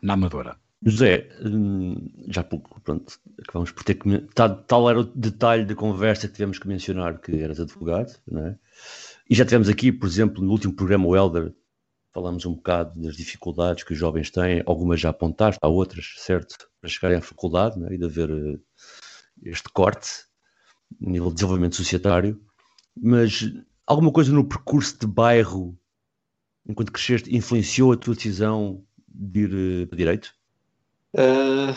na 0.04 0.12
Amadora. 0.12 0.58
José, 0.86 1.30
hum, 1.42 1.96
já 2.28 2.44
pouco, 2.44 2.82
pronto, 2.82 3.18
acabamos 3.42 3.72
por 3.72 3.86
ter 3.86 3.94
que. 3.94 4.18
Tal, 4.36 4.58
tal 4.64 4.90
era 4.90 5.00
o 5.00 5.04
detalhe 5.06 5.64
da 5.64 5.74
conversa 5.74 6.28
que 6.28 6.34
tivemos 6.34 6.60
que 6.60 6.68
mencionar 6.68 7.18
que 7.22 7.42
eras 7.42 7.62
advogado, 7.62 8.14
não 8.30 8.46
é? 8.46 8.58
E 9.30 9.34
já 9.34 9.46
tivemos 9.46 9.70
aqui, 9.70 9.90
por 9.90 10.06
exemplo, 10.06 10.44
no 10.44 10.52
último 10.52 10.74
programa, 10.74 11.08
o 11.08 11.16
Elder, 11.16 11.54
falamos 12.14 12.46
um 12.46 12.56
bocado 12.56 13.02
das 13.02 13.16
dificuldades 13.16 13.86
que 13.86 13.94
os 13.94 13.98
jovens 13.98 14.30
têm, 14.30 14.62
algumas 14.66 15.00
já 15.00 15.12
apontaste, 15.12 15.60
há 15.62 15.68
outras, 15.70 16.14
certo, 16.18 16.58
para 16.82 16.90
chegarem 16.90 17.20
à 17.20 17.22
faculdade 17.22 17.82
é? 17.86 17.94
e 17.94 17.98
de 17.98 18.04
haver 18.04 18.30
uh, 18.30 18.62
este 19.44 19.70
corte 19.70 20.10
a 21.02 21.10
nível 21.10 21.30
de 21.30 21.36
desenvolvimento 21.36 21.78
societário 21.78 22.46
mas 23.02 23.44
alguma 23.86 24.12
coisa 24.12 24.32
no 24.32 24.44
percurso 24.44 25.00
de 25.00 25.08
bairro, 25.08 25.78
enquanto 26.68 26.92
cresceste, 26.92 27.36
influenciou 27.36 27.94
a 27.94 27.98
tua 27.98 28.14
decisão 28.14 28.84
de 29.08 29.40
ir 29.42 29.84
uh, 29.84 29.88
para 29.88 29.98
direito? 29.98 30.36
Uh, 31.14 31.74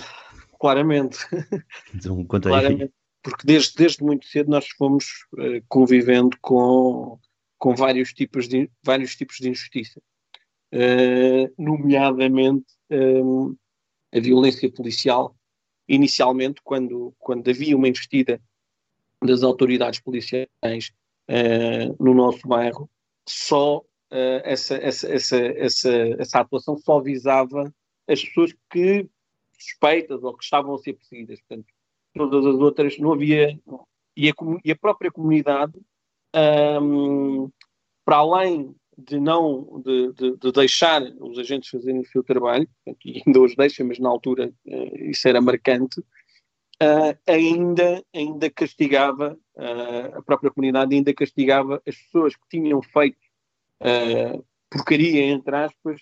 claramente. 0.59 1.19
Então, 1.95 2.25
conta 2.25 2.49
claramente. 2.49 2.83
aí. 2.83 2.91
Porque 3.23 3.47
desde, 3.47 3.75
desde 3.77 4.03
muito 4.03 4.27
cedo 4.27 4.51
nós 4.51 4.67
fomos 4.69 5.27
uh, 5.35 5.63
convivendo 5.69 6.37
com, 6.41 7.19
com 7.59 7.75
vários, 7.75 8.13
tipos 8.13 8.49
de, 8.49 8.71
vários 8.83 9.15
tipos 9.15 9.37
de 9.37 9.51
injustiça. 9.51 10.01
Nomeadamente 11.59 12.67
um, 12.91 13.57
a 14.15 14.21
violência 14.21 14.71
policial, 14.71 15.37
inicialmente, 15.89 16.61
quando, 16.63 17.15
quando 17.19 17.49
havia 17.49 17.77
uma 17.77 17.89
investida 17.89 18.41
das 19.23 19.43
autoridades 19.43 20.01
policiais 20.01 20.93
no 21.99 22.15
nosso 22.15 22.47
bairro, 22.47 22.91
só 23.29 23.79
uh, 23.79 24.41
essa, 24.45 24.75
essa, 24.77 25.09
essa, 25.13 25.37
essa, 25.37 25.91
essa 26.19 26.41
atuação 26.41 26.77
só 26.77 27.01
visava 27.01 27.73
as 28.09 28.25
pessoas 28.25 28.55
que 28.71 29.09
suspeitas 29.59 30.23
ou 30.23 30.37
que 30.37 30.45
estavam 30.45 30.75
a 30.75 30.79
ser 30.79 30.95
perseguidas. 30.95 31.41
Portanto, 31.41 31.67
todas 32.15 32.47
as 32.47 32.61
outras 32.61 32.99
não 32.99 33.13
havia. 33.13 33.59
E 34.17 34.29
a, 34.29 34.33
e 34.65 34.73
a 34.73 34.77
própria 34.77 35.11
comunidade, 35.11 35.79
um, 36.83 37.51
para 38.05 38.17
além 38.17 38.75
de 38.99 39.19
não 39.19 39.81
de, 39.85 40.13
de, 40.13 40.37
de, 40.37 40.53
deixar 40.53 41.03
os 41.21 41.39
agentes 41.39 41.71
fazerem 41.71 42.01
o 42.01 42.07
seu 42.07 42.23
trabalho, 42.23 42.69
e 43.05 43.23
ainda 43.25 43.41
os 43.41 43.55
deixa, 43.55 43.85
mas 43.85 43.99
na 43.99 44.09
altura 44.09 44.53
uh, 44.67 45.05
isso 45.05 45.27
era 45.27 45.41
marcante, 45.41 46.01
uh, 46.01 47.17
ainda, 47.27 48.05
ainda 48.15 48.51
castigava, 48.51 49.39
uh, 49.61 50.19
a 50.19 50.23
própria 50.23 50.51
comunidade 50.51 50.95
ainda 50.95 51.15
castigava 51.15 51.83
as 51.87 51.97
pessoas 51.97 52.35
que 52.35 52.49
tinham 52.49 52.83
feito 52.83 53.19
porcaria, 54.71 55.25
entre 55.25 55.57
aspas, 55.57 56.01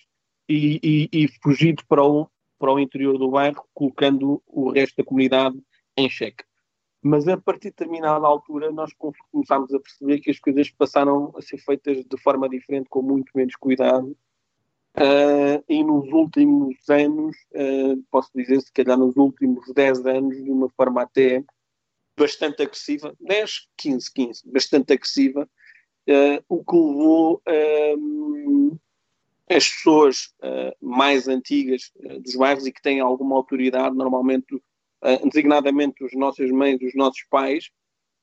e, 0.48 1.08
e, 1.12 1.24
e 1.24 1.28
fugido 1.42 1.82
para 1.86 2.04
o, 2.04 2.28
para 2.58 2.72
o 2.72 2.78
interior 2.78 3.18
do 3.18 3.30
bairro, 3.30 3.64
colocando 3.72 4.42
o 4.46 4.70
resto 4.70 4.96
da 4.96 5.04
comunidade 5.04 5.56
em 5.96 6.08
xeque. 6.08 6.44
Mas 7.00 7.28
a 7.28 7.36
partir 7.36 7.68
de 7.68 7.76
determinada 7.76 8.26
altura 8.26 8.70
nós 8.70 8.92
começámos 9.30 9.72
a 9.72 9.80
perceber 9.80 10.20
que 10.20 10.30
as 10.30 10.38
coisas 10.38 10.70
passaram 10.70 11.32
a 11.36 11.42
ser 11.42 11.58
feitas 11.58 12.04
de 12.04 12.16
forma 12.18 12.48
diferente, 12.48 12.88
com 12.88 13.02
muito 13.02 13.30
menos 13.34 13.54
cuidado. 13.56 14.16
Uh, 14.96 15.62
e 15.68 15.84
nos 15.84 16.10
últimos 16.12 16.76
anos, 16.88 17.36
uh, 17.52 18.02
posso 18.10 18.30
dizer, 18.34 18.60
se 18.60 18.72
calhar 18.72 18.98
nos 18.98 19.16
últimos 19.16 19.72
10 19.72 20.06
anos, 20.06 20.42
de 20.42 20.50
uma 20.50 20.68
forma 20.70 21.02
até 21.02 21.44
bastante 22.18 22.62
agressiva, 22.62 23.14
10, 23.20 23.68
15, 23.76 24.12
15, 24.12 24.42
bastante 24.50 24.92
agressiva, 24.92 25.48
uh, 26.08 26.44
o 26.48 26.64
que 26.64 26.76
levou 26.76 27.42
as 29.50 29.66
pessoas 29.66 30.34
mais 30.80 31.26
antigas 31.26 31.90
dos 32.20 32.36
bairros 32.36 32.66
e 32.66 32.72
que 32.72 32.82
têm 32.82 33.00
alguma 33.00 33.34
autoridade, 33.36 33.96
normalmente 33.96 34.54
uh, 34.54 35.28
designadamente 35.28 36.04
os 36.04 36.12
nossas 36.14 36.50
mães, 36.50 36.78
os 36.82 36.94
nossos 36.94 37.24
pais, 37.30 37.70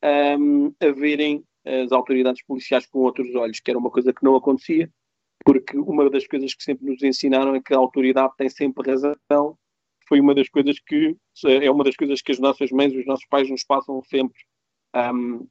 a 0.02 0.92
verem 0.92 1.44
as 1.66 1.92
autoridades 1.92 2.44
policiais 2.46 2.86
com 2.86 3.00
outros 3.00 3.34
olhos, 3.34 3.60
que 3.60 3.72
era 3.72 3.80
uma 3.80 3.90
coisa 3.90 4.14
que 4.14 4.24
não 4.24 4.36
acontecia, 4.36 4.90
porque 5.44 5.78
uma 5.78 6.10
das 6.10 6.28
coisas 6.28 6.54
que 6.54 6.64
sempre 6.64 6.86
nos 6.86 7.02
ensinaram 7.02 7.56
é 7.56 7.62
que 7.62 7.74
a 7.74 7.78
autoridade 7.78 8.34
tem 8.38 8.50
sempre 8.50 8.92
razão. 8.92 9.58
Foi 10.08 10.20
uma 10.20 10.36
das 10.36 10.50
coisas 10.50 10.80
que 10.80 11.16
é 11.46 11.70
uma 11.70 11.84
das 11.84 11.96
coisas 11.96 12.22
que 12.22 12.32
as 12.32 12.40
nossas 12.40 12.72
mães, 12.72 12.94
os 12.94 13.06
nossos 13.06 13.26
pais 13.26 13.50
nos 13.50 13.64
passam 13.64 14.02
sempre. 14.04 14.40
Um, 14.96 15.48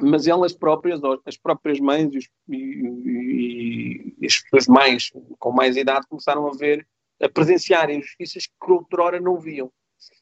mas 0.00 0.26
elas 0.26 0.52
próprias, 0.52 1.00
as 1.26 1.36
próprias 1.36 1.80
mães 1.80 2.14
e, 2.48 2.54
e, 2.54 4.14
e, 4.20 4.26
as 4.26 4.38
pessoas 4.38 4.68
mais 4.68 5.10
com 5.38 5.52
mais 5.52 5.76
idade 5.76 6.06
começaram 6.08 6.46
a 6.46 6.52
ver, 6.56 6.86
a 7.20 7.28
presenciar 7.28 7.90
injustiças 7.90 8.46
que 8.46 8.72
outrora 8.72 9.20
não 9.20 9.38
viam. 9.38 9.72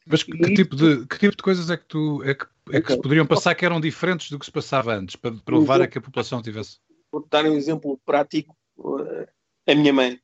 Mas 0.06 0.22
que, 0.22 0.32
que, 0.32 0.54
tipo 0.54 0.74
de, 0.74 1.06
que 1.06 1.18
tipo 1.18 1.36
de 1.36 1.42
coisas 1.42 1.68
é 1.68 1.76
que, 1.76 1.84
tu, 1.84 2.22
é 2.24 2.34
que, 2.34 2.46
é 2.72 2.80
que 2.80 2.92
se 2.92 3.00
poderiam 3.00 3.26
passar 3.26 3.54
que 3.54 3.66
eram 3.66 3.80
diferentes 3.80 4.30
do 4.30 4.38
que 4.38 4.46
se 4.46 4.52
passava 4.52 4.94
antes, 4.94 5.16
para, 5.16 5.32
para 5.32 5.58
levar 5.58 5.82
a 5.82 5.86
que 5.86 5.98
a 5.98 6.00
população 6.00 6.40
tivesse? 6.40 6.78
Vou 7.12 7.26
dar 7.30 7.44
um 7.44 7.54
exemplo 7.54 8.00
prático. 8.06 8.56
Uh, 8.78 9.26
a 9.66 9.74
minha 9.74 9.92
mãe. 9.92 10.18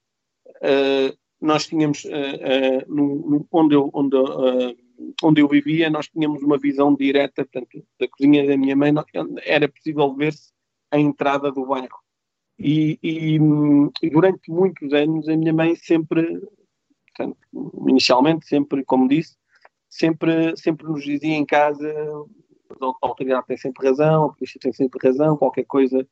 Uh, 0.63 1.17
nós 1.43 1.67
tínhamos, 1.67 2.05
uh, 2.05 2.85
no, 2.89 3.47
onde, 3.51 3.75
eu, 3.75 3.91
onde, 3.93 4.17
onde 5.23 5.41
eu 5.41 5.49
vivia, 5.49 5.91
nós 5.91 6.09
tínhamos 6.09 6.43
uma 6.43 6.59
visão 6.59 6.95
direta, 6.95 7.45
portanto, 7.45 7.85
da 7.99 8.09
cozinha 8.09 8.47
da 8.47 8.57
minha 8.57 8.77
mãe, 8.77 8.93
era 9.45 9.69
possível 9.69 10.15
ver-se 10.15 10.53
a 10.91 10.99
entrada 10.99 11.51
do 11.51 11.67
bairro. 11.67 11.99
E, 12.59 12.99
e, 13.03 13.39
e, 14.03 14.11
durante 14.11 14.51
muitos 14.51 14.93
anos 14.93 15.29
a 15.29 15.37
minha 15.37 15.53
mãe 15.53 15.75
sempre, 15.75 16.41
portanto, 17.09 17.39
inicialmente, 17.89 18.47
sempre, 18.47 18.85
como 18.85 19.09
disse, 19.09 19.37
sempre, 19.89 20.57
sempre 20.57 20.87
nos 20.87 21.03
dizia 21.03 21.35
em 21.35 21.45
casa 21.45 21.93
a 22.81 23.07
autoridade 23.07 23.47
tem 23.47 23.57
sempre 23.57 23.89
razão, 23.89 24.25
a 24.25 24.33
polícia 24.33 24.61
tem 24.61 24.73
sempre 24.73 24.99
razão, 25.07 25.37
qualquer 25.37 25.65
coisa 25.65 26.07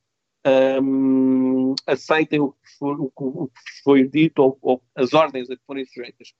um, 0.46 1.74
aceitem 1.86 2.40
o 2.40 2.52
que, 2.52 2.78
for, 2.78 3.00
o, 3.00 3.48
que 3.48 3.82
foi 3.84 4.08
dito 4.08 4.42
ou, 4.42 4.58
ou, 4.62 4.82
as 4.94 5.12
ordens 5.12 5.50
a 5.50 5.56
que 5.56 5.64
forem 5.66 5.84
sujeitas. 5.84 6.32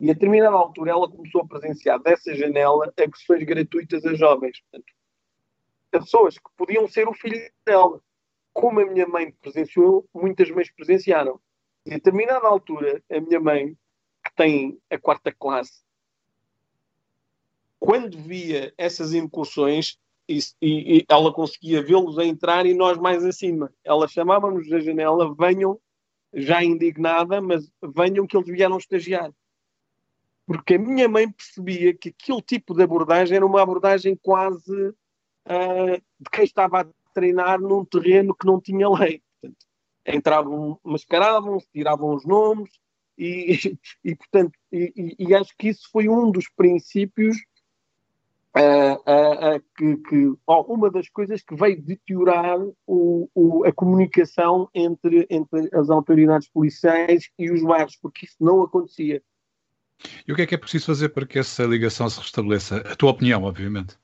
E 0.00 0.10
a 0.10 0.14
determinada 0.14 0.56
altura 0.56 0.92
ela 0.92 1.10
começou 1.10 1.42
a 1.42 1.46
presenciar 1.46 2.00
dessa 2.00 2.34
janela 2.34 2.92
agressões 2.96 3.42
gratuitas 3.44 4.04
a 4.04 4.14
jovens. 4.14 4.60
Portanto, 4.60 4.92
pessoas 5.90 6.38
que 6.38 6.50
podiam 6.56 6.86
ser 6.86 7.08
o 7.08 7.14
filho 7.14 7.50
dela. 7.64 8.00
Como 8.52 8.80
a 8.80 8.86
minha 8.86 9.06
mãe 9.06 9.30
presenciou, 9.30 10.08
muitas 10.12 10.50
mães 10.50 10.70
presenciaram. 10.70 11.40
E 11.86 11.92
a 11.92 11.94
determinada 11.94 12.46
altura, 12.46 13.02
a 13.10 13.20
minha 13.20 13.40
mãe, 13.40 13.76
que 14.24 14.34
tem 14.36 14.80
a 14.90 14.98
quarta 14.98 15.32
classe, 15.32 15.82
quando 17.78 18.18
via 18.18 18.72
essas 18.76 19.14
incursões, 19.14 19.98
e, 20.28 20.40
e, 20.60 21.04
ela 21.08 21.32
conseguia 21.32 21.82
vê-los 21.82 22.18
a 22.18 22.24
entrar 22.24 22.66
e 22.66 22.74
nós 22.74 22.98
mais 22.98 23.24
acima. 23.24 23.72
Ela 23.82 24.06
chamava-nos 24.06 24.68
da 24.68 24.78
janela, 24.78 25.34
venham, 25.34 25.80
já 26.34 26.62
indignada, 26.62 27.40
mas 27.40 27.70
venham 27.96 28.26
que 28.26 28.36
eles 28.36 28.48
vieram 28.48 28.76
estagiar. 28.76 29.32
Porque 30.46 30.74
a 30.74 30.78
minha 30.78 31.08
mãe 31.08 31.30
percebia 31.30 31.94
que 31.94 32.10
aquele 32.10 32.42
tipo 32.42 32.74
de 32.74 32.82
abordagem 32.82 33.36
era 33.36 33.46
uma 33.46 33.62
abordagem 33.62 34.16
quase 34.16 34.88
uh, 34.88 36.02
de 36.20 36.30
quem 36.30 36.44
estava 36.44 36.82
a 36.82 36.86
treinar 37.14 37.60
num 37.60 37.84
terreno 37.84 38.34
que 38.34 38.46
não 38.46 38.60
tinha 38.60 38.88
lei. 38.88 39.22
Portanto, 39.40 39.66
entravam, 40.06 40.78
mascaravam, 40.82 41.58
tiravam 41.72 42.14
os 42.14 42.24
nomes 42.24 42.70
e, 43.16 43.58
e 44.04 44.14
portanto, 44.14 44.58
e, 44.70 45.16
e, 45.18 45.34
acho 45.34 45.54
que 45.56 45.68
isso 45.68 45.88
foi 45.90 46.08
um 46.08 46.30
dos 46.30 46.48
princípios 46.50 47.36
uh, 48.56 49.62
que, 49.76 49.96
que 50.08 50.32
oh, 50.46 50.60
uma 50.72 50.90
das 50.90 51.08
coisas 51.08 51.42
que 51.42 51.54
veio 51.54 51.82
deteriorar 51.82 52.58
o, 52.86 53.28
o, 53.34 53.64
a 53.64 53.72
comunicação 53.72 54.68
entre, 54.74 55.26
entre 55.30 55.68
as 55.72 55.90
autoridades 55.90 56.48
policiais 56.48 57.28
e 57.38 57.50
os 57.50 57.62
bairros, 57.62 57.96
porque 57.96 58.26
isso 58.26 58.36
não 58.40 58.62
acontecia. 58.62 59.22
E 60.26 60.32
o 60.32 60.36
que 60.36 60.42
é 60.42 60.46
que 60.46 60.54
é 60.54 60.58
preciso 60.58 60.86
fazer 60.86 61.08
para 61.10 61.26
que 61.26 61.38
essa 61.38 61.64
ligação 61.64 62.08
se 62.08 62.20
restabeleça? 62.20 62.78
A 62.78 62.94
tua 62.94 63.10
opinião, 63.10 63.42
obviamente. 63.42 63.96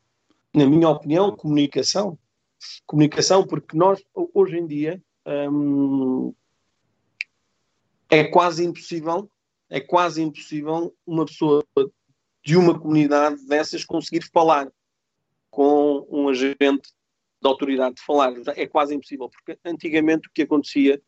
Na 0.52 0.66
minha 0.66 0.88
opinião, 0.88 1.35
comunicação. 1.35 2.18
Comunicação, 2.87 3.46
porque 3.46 3.76
nós, 3.76 4.02
hoje 4.33 4.57
em 4.57 4.66
dia, 4.66 5.02
hum, 5.50 6.35
é 8.09 8.24
quase 8.24 8.64
impossível, 8.64 9.28
é 9.68 9.80
quase 9.80 10.22
impossível 10.22 10.94
uma 11.07 11.26
pessoa 11.26 11.63
de 12.44 12.57
uma 12.57 12.78
comunidade 12.78 13.44
dessas 13.46 13.85
conseguir 13.85 14.22
falar 14.30 14.70
com 15.50 16.07
um 16.11 16.28
agente 16.28 16.92
de 17.40 17.48
autoridade 17.48 17.96
de 17.96 18.02
falar. 18.02 18.35
É 18.54 18.66
quase 18.66 18.94
impossível, 18.94 19.30
porque 19.30 19.59
antigamente 19.64 20.28
o 20.28 20.33
que 20.33 20.42
acontecia, 20.42 21.00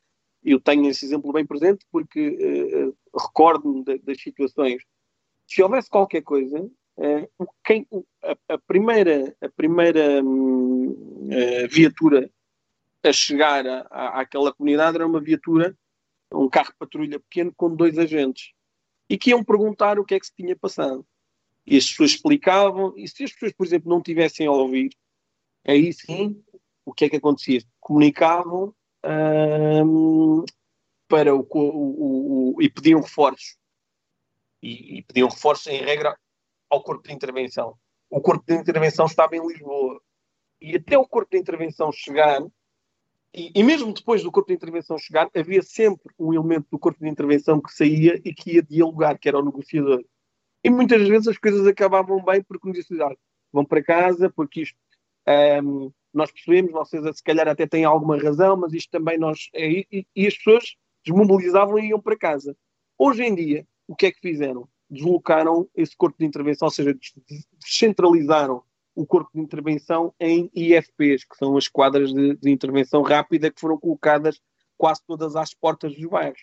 eu 0.42 0.58
tenho 0.58 0.88
esse 0.88 1.04
exemplo 1.04 1.32
bem 1.32 1.44
presente, 1.44 1.84
porque 1.92 2.28
uh, 2.28 2.96
recordo-me 3.18 3.84
das 3.98 4.20
situações. 4.20 4.82
Se 5.46 5.62
houvesse 5.62 5.90
qualquer 5.90 6.22
coisa, 6.22 6.58
uh, 6.60 7.48
quem, 7.62 7.86
a, 8.22 8.54
a, 8.54 8.58
primeira, 8.58 9.36
a 9.40 9.48
primeira 9.50 10.22
uh, 10.24 11.68
viatura 11.70 12.30
a 13.02 13.12
chegar 13.12 13.66
a, 13.66 13.86
a, 13.90 14.20
àquela 14.20 14.52
comunidade 14.54 14.96
era 14.96 15.06
uma 15.06 15.20
viatura, 15.20 15.76
um 16.32 16.48
carro 16.48 16.72
patrulha 16.78 17.20
pequeno 17.20 17.52
com 17.54 17.74
dois 17.74 17.98
agentes, 17.98 18.52
e 19.08 19.18
que 19.18 19.30
iam 19.30 19.44
perguntar 19.44 19.98
o 19.98 20.04
que 20.04 20.14
é 20.14 20.20
que 20.20 20.26
se 20.26 20.34
tinha 20.34 20.56
passado 20.56 21.06
e 21.66 21.76
as 21.76 21.88
pessoas 21.88 22.12
explicavam, 22.12 22.94
e 22.96 23.08
se 23.08 23.24
as 23.24 23.32
pessoas, 23.32 23.52
por 23.52 23.66
exemplo, 23.66 23.90
não 23.90 24.00
tivessem 24.00 24.46
a 24.46 24.52
ouvir, 24.52 24.90
aí 25.66 25.92
sim, 25.92 26.40
o 26.84 26.92
que 26.92 27.06
é 27.06 27.08
que 27.08 27.16
acontecia? 27.16 27.60
Comunicavam 27.80 28.72
hum, 29.84 30.44
para 31.08 31.34
o, 31.34 31.46
o, 31.50 32.54
o, 32.54 32.62
e 32.62 32.70
pediam 32.70 33.00
reforços. 33.00 33.56
E, 34.62 34.98
e 34.98 35.02
pediam 35.02 35.28
reforços, 35.28 35.66
em 35.66 35.82
regra, 35.82 36.16
ao 36.70 36.82
corpo 36.82 37.08
de 37.08 37.14
intervenção. 37.14 37.76
O 38.08 38.20
corpo 38.20 38.44
de 38.46 38.54
intervenção 38.54 39.06
estava 39.06 39.36
em 39.36 39.46
Lisboa. 39.46 40.00
E 40.60 40.76
até 40.76 40.96
o 40.96 41.06
corpo 41.06 41.30
de 41.32 41.38
intervenção 41.38 41.90
chegar, 41.90 42.40
e, 43.34 43.52
e, 43.54 43.62
mesmo 43.62 43.92
depois 43.92 44.22
do 44.22 44.32
corpo 44.32 44.48
de 44.48 44.54
intervenção 44.54 44.96
chegar, 44.96 45.28
havia 45.34 45.62
sempre 45.62 46.12
um 46.18 46.32
elemento 46.32 46.68
do 46.70 46.78
corpo 46.78 47.04
de 47.04 47.10
intervenção 47.10 47.60
que 47.60 47.72
saía 47.72 48.20
e 48.24 48.32
que 48.32 48.54
ia 48.54 48.62
dialogar, 48.62 49.18
que 49.18 49.28
era 49.28 49.38
o 49.38 49.44
negociador. 49.44 50.02
E 50.66 50.70
muitas 50.70 51.06
vezes 51.06 51.28
as 51.28 51.38
coisas 51.38 51.64
acabavam 51.66 52.20
bem 52.24 52.42
porque 52.42 52.66
nos 52.68 52.76
disseram, 52.76 53.16
vão 53.52 53.64
para 53.64 53.82
casa, 53.84 54.28
porque 54.28 54.62
isto 54.62 54.76
um, 55.62 55.92
nós 56.12 56.30
percebemos, 56.32 56.72
vocês 56.72 57.16
se 57.16 57.22
calhar 57.22 57.46
até 57.46 57.66
têm 57.66 57.84
alguma 57.84 58.18
razão, 58.18 58.56
mas 58.56 58.72
isto 58.72 58.90
também 58.90 59.16
nós. 59.16 59.48
É, 59.52 59.68
e, 59.70 60.06
e, 60.14 60.26
as 60.26 60.36
pessoas 60.36 60.76
desmobilizavam 61.04 61.78
e 61.78 61.90
iam 61.90 62.00
para 62.00 62.16
casa. 62.16 62.56
Hoje 62.98 63.22
em 63.22 63.34
dia, 63.34 63.66
o 63.86 63.94
que 63.94 64.06
é 64.06 64.12
que 64.12 64.20
fizeram? 64.20 64.68
Deslocaram 64.90 65.68
esse 65.74 65.96
corpo 65.96 66.16
de 66.18 66.24
intervenção, 66.24 66.66
ou 66.66 66.72
seja, 66.72 66.96
descentralizaram 67.60 68.62
o 68.94 69.06
corpo 69.06 69.30
de 69.34 69.40
intervenção 69.40 70.14
em 70.18 70.50
IFPs, 70.54 71.24
que 71.24 71.36
são 71.36 71.56
as 71.56 71.68
quadras 71.68 72.12
de, 72.12 72.36
de 72.36 72.50
intervenção 72.50 73.02
rápida 73.02 73.52
que 73.52 73.60
foram 73.60 73.78
colocadas 73.78 74.40
quase 74.76 75.00
todas 75.06 75.36
às 75.36 75.54
portas 75.54 75.94
dos 75.94 76.06
bairros. 76.06 76.40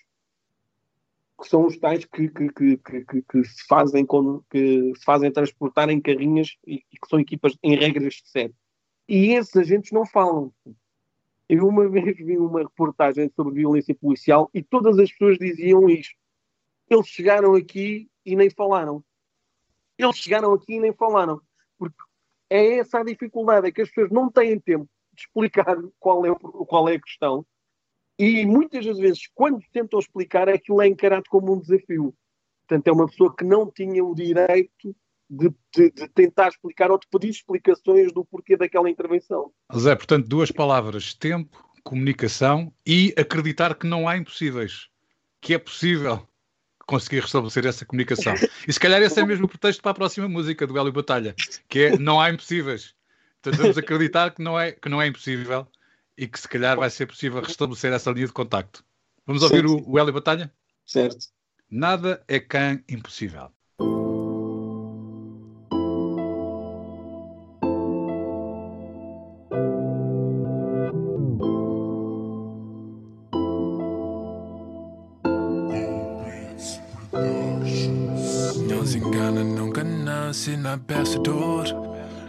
Que 1.40 1.48
são 1.48 1.66
os 1.66 1.78
tais 1.78 2.06
que, 2.06 2.30
que, 2.30 2.50
que, 2.50 2.78
que, 2.78 3.22
que 3.22 3.44
se, 3.44 3.66
fazem 3.68 4.06
com, 4.06 4.42
que 4.50 4.94
se 4.96 5.04
fazem 5.04 5.32
transportar 5.32 5.90
em 5.90 6.00
carrinhas 6.00 6.56
e, 6.66 6.84
e 6.92 6.98
que 6.98 7.08
são 7.10 7.20
equipas 7.20 7.58
em 7.64 7.76
regras 7.76 8.16
de 8.16 8.30
série. 8.30 8.54
E 9.08 9.34
esses 9.34 9.56
agentes 9.56 9.92
não 9.92 10.06
falam. 10.06 10.54
Eu 11.50 11.68
uma 11.68 11.88
vez 11.90 12.16
vi 12.18 12.38
uma 12.38 12.62
reportagem 12.62 13.32
sobre 13.36 13.56
violência 13.56 13.96
policial 13.96 14.50
e 14.54 14.62
todas 14.62 14.98
as 15.00 15.12
pessoas 15.12 15.38
diziam 15.38 15.90
isto. 15.90 16.16
Eles 16.90 17.08
chegaram 17.08 17.56
aqui 17.56 18.10
e 18.26 18.36
nem 18.36 18.50
falaram. 18.50 19.04
Eles 19.98 20.18
chegaram 20.18 20.54
aqui 20.54 20.76
e 20.76 20.80
nem 20.80 20.94
falaram. 20.94 21.42
Porque 21.78 21.96
é 22.50 22.78
essa 22.78 23.00
a 23.00 23.04
dificuldade, 23.04 23.68
é 23.68 23.72
que 23.72 23.82
as 23.82 23.90
pessoas 23.90 24.12
não 24.12 24.30
têm 24.30 24.60
tempo 24.60 24.88
de 25.14 25.22
explicar 25.22 25.78
qual 26.00 26.26
é, 26.26 26.36
qual 26.68 26.90
é 26.90 26.96
a 26.96 27.02
questão 27.02 27.46
e 28.24 28.46
muitas 28.46 28.86
das 28.86 28.98
vezes, 28.98 29.28
quando 29.34 29.62
tentam 29.72 30.00
explicar, 30.00 30.48
aquilo 30.50 30.82
é 30.82 30.88
encarado 30.88 31.26
como 31.30 31.54
um 31.54 31.60
desafio. 31.60 32.14
Portanto, 32.68 32.88
é 32.88 32.92
uma 32.92 33.08
pessoa 33.08 33.36
que 33.36 33.44
não 33.44 33.70
tinha 33.70 34.04
o 34.04 34.16
direito 34.16 34.96
de, 35.30 35.50
de, 35.76 35.92
de, 35.92 36.08
tentar 36.10 36.50
explicar 36.50 36.92
ou 36.92 37.00
de 37.00 37.08
pedir 37.08 37.30
explicações 37.30 38.12
do 38.14 38.24
porquê 38.24 38.56
daquela 38.56 38.90
intervenção. 38.90 39.52
Zé, 39.76 39.96
portanto, 39.96 40.28
duas 40.28 40.52
palavras: 40.52 41.14
tempo, 41.14 41.58
comunicação 41.84 42.72
e 42.86 43.14
acreditar 43.18 43.76
que 43.76 43.88
não 43.88 44.08
há 44.08 44.18
impossíveis. 44.18 44.88
Que 45.42 45.56
é 45.56 45.58
possível 45.58 46.26
conseguir 46.86 47.22
restabelecer 47.22 47.66
essa 47.66 47.86
comunicação. 47.86 48.34
E 48.68 48.72
se 48.72 48.80
calhar 48.80 49.02
esse 49.02 49.20
é 49.20 49.26
mesmo 49.26 49.46
o 49.46 49.50
pretexto 49.50 49.82
para 49.82 49.92
a 49.92 49.96
próxima 49.96 50.28
música 50.28 50.66
do 50.66 50.78
Hélio 50.78 50.92
Batalha, 50.92 51.36
que 51.68 51.80
é 51.80 51.98
Não 51.98 52.20
há 52.20 52.30
impossíveis. 52.30 52.96
Portanto, 53.42 53.62
vamos 53.62 53.78
acreditar 53.78 54.32
que 54.32 54.42
não 54.42 54.58
é, 54.58 54.72
que 54.72 54.88
não 54.88 55.02
é 55.02 55.08
impossível 55.08 55.68
e 56.18 56.28
que 56.28 56.40
se 56.40 56.48
calhar 56.48 56.78
vai 56.78 56.90
ser 56.90 57.08
possível 57.08 57.42
restabelecer 57.42 57.92
essa 57.94 58.12
linha 58.12 58.28
de 58.28 58.34
contacto. 58.34 58.84
Vamos 59.26 59.44
ouvir 59.44 59.66
o, 59.66 59.82
o 59.88 60.00
Hélio 60.00 60.14
Batalha? 60.14 60.54
Certo. 60.86 61.28
Nada 61.70 62.24
é 62.28 62.40
cã 62.40 62.84
impossível. 62.88 63.52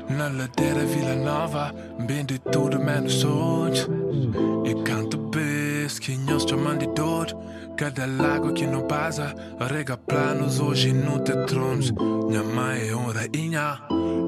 Na 0.08 0.28
ladeira 0.28 0.84
Vila 0.84 1.14
Nova 1.14 1.74
Bem 2.06 2.24
de 2.24 2.38
tudo 2.38 2.78
menos 2.78 3.14
sonhos 3.14 3.88
E 4.64 4.74
canto 4.82 5.16
bes 5.16 5.98
que 5.98 6.16
nós 6.18 6.44
chamam 6.44 6.76
de 6.76 6.86
dor. 6.88 7.26
Cada 7.76 8.06
lago 8.06 8.52
que 8.52 8.66
não 8.66 8.82
passa 8.82 9.34
Rega 9.58 9.96
planos 9.96 10.60
hoje 10.60 10.92
não 10.92 11.18
te 11.22 11.32
tronos 11.46 11.90
Minha 11.90 12.42
mãe 12.42 12.88
é 12.88 12.94
uma 12.94 13.12
rainha 13.12 13.80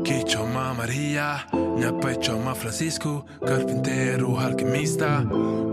Que 0.05 0.29
chama 0.29 0.75
Maria. 0.75 1.45
Minha 1.77 1.93
pai 1.93 2.17
chama 2.21 2.55
Francisco 2.55 3.25
Carpinteiro, 3.47 4.39
alquimista. 4.39 5.25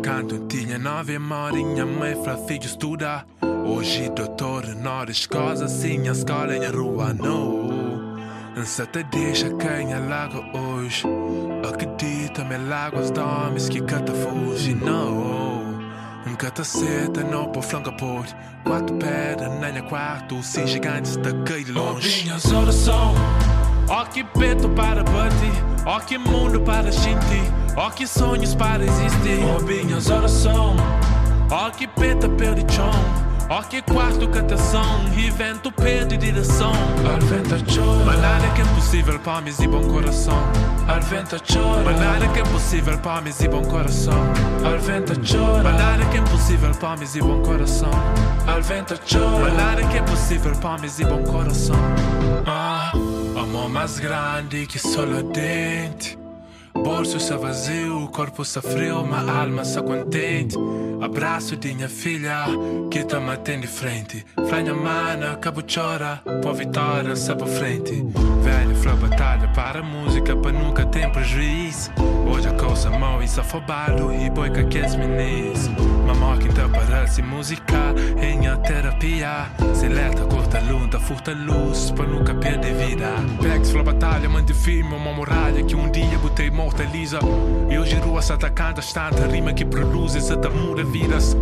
Canto 0.02 0.48
tinha 0.48 0.78
nove 0.78 1.18
mãe 1.18 1.64
Minha 1.64 1.86
mãe 1.86 2.16
fala 2.24 2.46
filho 2.46 2.66
estuda. 2.66 3.26
Hoje 3.66 4.10
doutor, 4.10 4.68
na 4.76 5.06
escola 5.06 5.68
Sim, 5.68 6.10
a 6.10 6.12
escola 6.12 6.56
em 6.56 6.68
rua 6.68 7.14
não 7.14 7.63
Te 8.92 9.04
deixa 9.04 9.50
cair 9.56 10.00
lago 10.08 10.44
hoje. 10.56 11.04
Acredita-me, 11.68 12.58
láguas 12.58 13.10
dormes 13.10 13.68
que 13.68 13.82
cata 13.82 14.14
não 14.76 15.74
Nunca 16.26 16.52
tá 16.52 16.64
certa, 16.64 17.24
não 17.24 17.52
por 17.52 17.64
flanca 17.64 17.92
por 17.92 18.26
Quatro 18.64 18.96
pedras 18.98 19.60
na 19.60 19.70
minha 19.72 19.82
quarto 19.84 20.44
Se 20.44 20.68
gigantes 20.68 21.18
da 21.18 21.34
cair 21.44 21.68
longe. 21.72 22.24
Minhas 22.24 22.46
orações 22.52 23.18
Ó 23.90 24.06
que 24.06 24.24
peito 24.24 24.70
para 24.70 25.04
bater 25.04 25.86
Ó 25.86 26.00
que 26.00 26.18
mundo 26.20 26.62
para 26.62 26.92
sentir. 26.92 27.52
Ó 27.76 27.90
que 27.90 28.06
sonhos 28.06 28.54
para 28.54 28.84
existir. 28.84 29.40
Ó 29.44 29.62
minhas 29.64 30.10
orações 30.12 30.80
Ó 31.50 31.72
que 31.72 31.88
peta 31.88 32.30
pelo 32.30 32.72
chão 32.72 33.23
Ó 33.50 33.62
que 33.62 33.82
quarto 33.82 34.28
cantação 34.30 35.06
e 35.18 35.30
vento 35.30 35.72
pede 35.72 36.18
direção 36.18 36.72
Al 36.72 38.06
Mas 38.06 38.20
nada 38.22 38.48
que 38.56 38.62
é 38.62 38.66
possível 38.66 39.20
para 39.20 39.50
e 39.50 39.68
bom 39.68 39.84
coração 39.84 40.38
Al 40.88 41.00
Mas 41.84 42.00
nada 42.00 42.28
que 42.30 42.40
é 42.40 42.44
possível 42.44 42.98
para 43.00 43.30
e 43.30 43.48
bom 43.48 43.62
coração 43.64 44.14
Al 44.64 44.80
Mas 45.64 45.76
nada 45.76 46.06
que 46.06 46.18
é 46.18 46.22
possível 46.22 46.72
para 46.72 47.04
e 47.04 47.22
bom 47.22 47.42
coração 47.42 47.92
Al 48.48 48.62
Mas 49.42 49.54
nada 49.58 49.84
que 49.88 49.98
é 49.98 50.02
possível 50.02 50.56
para 50.56 50.88
e 50.88 51.06
bom 51.06 51.24
coração 51.24 51.76
Ah, 52.48 52.92
amor 52.94 53.70
mais 53.70 54.00
grande 54.00 54.66
que 54.66 54.80
solo 54.80 55.22
dente 55.24 56.23
Bolso 56.74 57.18
está 57.18 57.38
vazio, 57.38 58.04
o 58.04 58.08
corpo 58.10 58.42
está 58.42 58.62
frio, 58.62 59.06
mas 59.06 59.28
alma 59.30 59.62
está 59.62 59.82
contente. 59.82 60.56
Abraço 61.02 61.56
de 61.56 61.74
minha 61.74 61.90
filha, 61.90 62.46
que 62.90 63.04
tá 63.04 63.20
matando 63.20 63.62
de 63.62 63.68
frente. 63.68 64.26
Franha 64.48 64.74
mana, 64.74 65.36
cabo 65.36 65.62
chora, 65.62 66.22
por 66.42 66.54
vitória, 66.56 67.16
sabe 67.16 67.46
frente. 67.48 68.04
Velho 68.42 68.76
flor 68.76 68.96
batalha 68.98 69.48
para 69.50 69.80
a 69.80 69.84
música, 69.84 70.36
para 70.36 70.52
nunca 70.52 70.86
ter 70.86 71.12
prejuízo. 71.12 71.92
Hoje 72.32 72.48
a 72.48 72.54
coisa 72.54 72.90
mal 72.90 73.22
e 73.22 73.26
afobado, 73.26 74.14
e 74.14 74.30
boi 74.30 74.50
que 74.50 74.60
aqueles 74.62 74.96
meninos. 74.96 75.70
Se 77.14 77.22
música, 77.22 77.94
em 78.20 78.48
a 78.48 78.58
terapia. 78.58 79.46
Seleta, 79.76 80.26
corta 80.26 80.60
luta, 80.62 81.00
furta 81.00 81.32
luz, 81.32 81.92
para 81.92 82.08
nunca 82.08 82.34
perder 82.34 82.74
vida. 82.74 83.08
Pex, 83.40 83.70
flor 83.70 83.84
batalha, 83.84 84.28
mande 84.28 84.52
firme 84.52 84.96
uma 84.96 85.14
muralha 85.14 85.62
que 85.64 85.76
um 85.76 85.92
dia 85.92 86.18
botei 86.18 86.50
mortaliza. 86.50 87.20
E 87.70 87.78
hoje 87.78 87.98
rua 87.98 88.20
se 88.20 88.34
atacando, 88.34 88.82
tanta 88.82 89.28
rima 89.28 89.54
que 89.54 89.64
produz 89.64 90.16
essa 90.16 90.36
muda 90.50 90.84
vidas. 90.84 91.36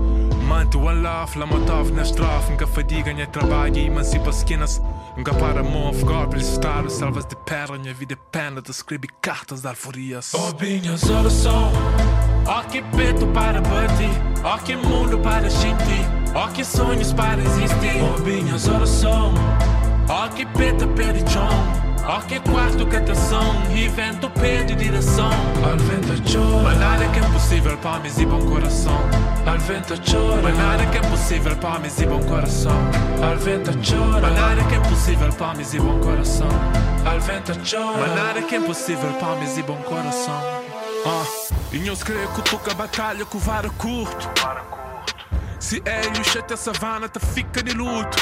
Manto 0.45 0.89
a 0.89 0.91
love, 0.91 1.39
la 1.39 1.45
motov 1.45 1.91
na 1.91 2.01
estrofe, 2.01 2.51
nunca 2.51 2.67
fadiga, 2.67 3.13
minha 3.13 3.27
trabalho 3.27 3.77
e 3.77 3.85
emancipa 3.85 4.29
esquinas. 4.31 4.81
Nunca 5.15 5.33
para 5.33 5.63
move, 5.63 6.03
goblins, 6.03 6.49
estado, 6.49 6.89
salvas 6.89 7.25
de 7.25 7.37
perna, 7.37 7.77
minha 7.77 7.93
vida 7.93 8.15
é 8.15 8.17
pena 8.29 8.61
de 8.61 8.71
escrever 8.71 9.09
cartas 9.21 9.61
de 9.61 9.67
alforias. 9.69 10.33
Oh, 10.33 10.51
minhas 10.61 11.09
orações, 11.09 11.77
oh 12.47 12.67
que 12.69 12.82
peito 12.95 13.25
para 13.27 13.62
bater, 13.62 14.10
oh 14.43 14.58
que 14.63 14.75
mundo 14.75 15.17
para 15.19 15.49
sentir, 15.49 16.06
oh 16.36 16.47
que 16.51 16.63
sonhos 16.63 17.13
para 17.13 17.41
existir. 17.41 18.01
Minhas 18.23 18.67
orações, 18.67 19.39
oh 20.10 20.30
que 20.36 20.45
peta 20.45 20.88
perde 20.88 21.30
chão. 21.32 21.91
Ó 22.06 22.19
que 22.21 22.39
quarto 22.39 22.86
cantação. 22.88 23.54
E 23.75 23.88
vento 23.88 24.30
pede 24.32 24.75
direção. 24.75 25.30
Al 25.63 25.77
vento 25.77 26.13
chora. 26.32 26.63
Mas 26.63 26.80
nada 26.80 27.08
que 27.08 27.19
é 27.19 27.23
possível 27.32 27.77
para 27.77 27.99
mim 27.99 28.10
e 28.17 28.25
bom 28.25 28.39
coração. 28.39 28.99
Al 29.45 29.60
vento 29.60 29.93
chora. 30.10 30.41
Mas 30.41 30.58
nada 30.58 30.86
que 30.88 30.97
é 30.97 31.01
possível 31.01 31.56
para 31.58 31.80
mim 31.80 31.89
e 31.97 32.06
bom 32.06 32.19
coração. 32.21 32.77
Al 33.23 33.38
vento 33.38 33.71
chora. 33.71 34.21
Mas 34.21 34.36
nada 34.36 34.63
que 34.63 34.75
é 34.75 34.80
possível 34.80 35.30
para 35.30 35.54
mim 35.54 35.65
e 35.71 35.80
bom 35.80 35.99
coração. 35.99 36.49
Al 37.06 37.19
vento 37.19 37.54
chora. 37.69 37.97
Mas 37.99 38.15
nada 38.15 38.41
que 38.41 38.55
é 38.55 38.59
possível 38.59 39.09
para 39.20 39.36
mim 39.36 39.47
e 39.57 39.63
bom 39.63 39.78
coração 39.78 40.61
Ah, 41.06 41.26
e 41.72 41.88
eu 41.88 41.97
creio 41.97 42.32
que 42.34 42.41
toca 42.43 42.74
batalha 42.74 43.26
com 43.26 43.39
vara 43.39 43.70
curto. 43.72 44.30
Se 45.60 45.82
é 45.86 46.02
e 46.06 46.54
o 46.54 46.58
savana, 46.58 47.10
te 47.10 47.20
fica 47.20 47.64
de 47.64 47.74
luto. 47.74 48.18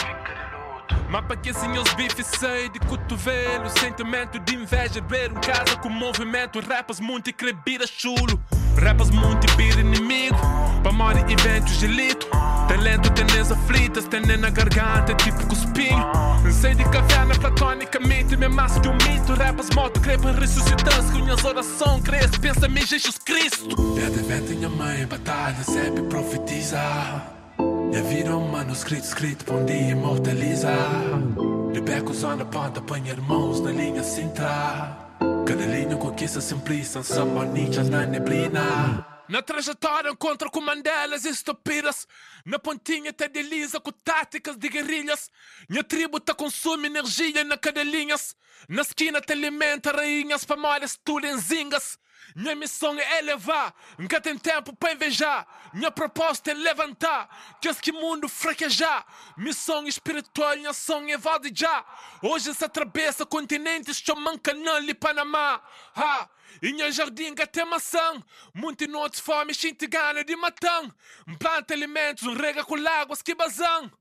Mas 1.10 1.26
para 1.26 1.36
que 1.38 1.52
os 1.52 1.94
bifes 1.96 2.28
sei 2.28 2.70
de 2.70 2.80
cotovelo? 2.80 3.70
Sentimento 3.70 4.40
de 4.40 4.56
inveja, 4.56 5.02
ver 5.02 5.32
um 5.32 5.42
casa 5.42 5.76
com 5.82 5.90
movimento. 5.90 6.60
Rapas 6.60 7.00
muito 7.00 7.30
e 7.30 7.34
crebira 7.34 7.86
chulo. 7.86 8.42
Rapas 8.82 9.10
muito 9.10 9.52
e 9.52 9.56
bir 9.56 9.78
inimigo. 9.80 10.38
Para 10.84 10.92
morrer 10.92 11.26
eventos 11.30 11.78
de 11.80 11.88
lito 11.88 12.28
Talento 12.70 13.12
tenês 13.12 13.52
aflitas, 13.52 14.06
tendem 14.06 14.38
na 14.38 14.50
garganta 14.50 15.14
tipo 15.16 15.46
cuspinho 15.48 16.06
Sei 16.52 16.76
de 16.76 16.84
caverna 16.86 17.34
platonicamente, 17.34 18.38
me 18.38 18.48
mais 18.48 18.78
que 18.80 18.88
um 18.88 18.94
mito 18.94 19.34
Rapas 19.34 19.70
moto, 19.72 20.00
crepam 20.00 20.32
ressuscitantes 20.32 21.10
com 21.12 21.48
orações 21.48 22.04
Cresce, 22.04 22.40
pensa-me 22.40 22.86
Jesus 22.86 23.18
Cristo 23.18 23.76
É 24.00 24.40
de 24.40 24.56
minha 24.56 24.70
mãe, 24.70 25.06
batalha, 25.08 25.64
sempre 25.64 26.04
profetiza 26.04 26.80
é 27.92 28.36
um 28.36 28.48
manuscrito 28.48 29.04
escrito 29.04 29.44
pra 29.46 29.56
um 29.56 29.66
dia 29.66 29.92
imortalizar. 29.92 31.20
De 31.74 31.82
becos 31.82 32.22
na 32.22 32.46
ponta, 32.46 32.80
põe 32.82 33.06
irmãos 33.08 33.60
na 33.62 33.72
linha 33.72 34.04
central. 34.04 35.10
Cada 35.46 35.66
linha 35.66 35.98
conquista 35.98 36.40
simplista, 36.40 37.02
samba 37.02 37.46
ninjas 37.46 37.90
na 37.90 38.06
neblina. 38.06 39.19
Na 39.30 39.44
trajetória 39.44 40.10
encontro 40.10 40.50
com 40.50 40.60
Mandelas 40.60 41.24
e. 41.24 41.32
Na 42.44 42.58
pontinha 42.58 43.14
te 43.14 43.28
delisa 43.28 43.80
com 43.80 43.92
táticas 43.92 44.58
de 44.58 44.68
guerrilhas. 44.68 45.30
Minha 45.70 45.84
tribo 45.84 46.20
te 46.20 46.34
consome 46.34 46.88
energia 46.88 47.44
na 47.44 47.56
cadelinhas. 47.56 48.36
Na 48.68 48.82
esquina 48.82 49.22
te 49.22 49.34
alimenta 49.34 49.92
rainhas 49.92 50.44
famosas 50.44 51.00
tulenzingas. 51.04 52.00
Minha 52.36 52.56
missão 52.56 53.00
é 53.00 53.20
elevar, 53.20 53.74
nunca 53.98 54.20
tem 54.20 54.38
tempo 54.38 54.76
para 54.76 54.94
invejar. 54.94 55.48
Minha 55.74 55.92
proposta 55.92 56.52
é 56.52 56.54
levantar, 56.54 57.58
que 57.62 57.70
esse 57.70 57.92
mundo 57.92 58.28
fraquejar. 58.28 59.06
Missão 59.38 59.88
espiritual, 59.88 60.56
minha 60.56 60.72
ação 60.72 61.06
é 61.08 61.18
já. 61.54 61.86
Hoje 62.22 62.54
se 62.54 62.66
atravessa 62.66 63.26
continentes, 63.26 63.98
chamam 63.98 64.38
canal 64.38 64.82
e 64.84 64.94
Panamá. 64.94 65.62
Ha! 65.96 66.30
E 66.62 66.74
minha 66.74 66.92
jardim 66.92 67.34
tem 67.36 67.66
maçã, 67.66 68.22
muito 68.54 68.88
noite 68.88 69.22
fome, 69.22 69.54
xinte 69.54 69.88
gana 69.88 70.24
de 70.24 70.36
matão. 70.36 70.92
Planta 71.38 71.74
alimentos, 71.74 72.24
rega 72.36 72.64
com 72.66 72.76
águas 72.88 73.22
que 73.22 73.36
bazão. 73.36 73.92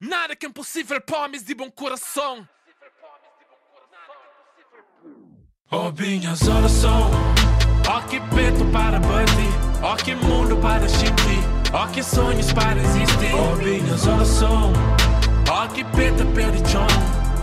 Nada 0.00 0.34
que 0.34 0.46
é 0.46 0.48
impossível 0.48 1.00
para 1.00 1.18
homens 1.18 1.44
de 1.44 1.54
bom 1.54 1.70
coração. 1.70 2.48
Oh, 5.70 5.92
minhas 5.92 6.42
orações. 6.48 7.14
Ó 7.88 8.00
que 8.08 8.18
peito 8.34 8.64
para 8.72 8.98
bater, 8.98 9.69
ó 9.82 9.96
que 9.96 10.14
mundo 10.14 10.56
para 10.56 10.88
sentir, 10.88 11.42
ó 11.72 11.86
que 11.86 12.02
sonhos 12.02 12.52
para 12.52 12.78
existir. 12.80 13.34
Ó 13.34 13.56
minhas 13.56 14.06
orações, 14.06 14.76
ó 15.48 15.66
que 15.68 15.84
peito 15.84 16.24
perde 16.26 16.62
chão, 16.70 16.86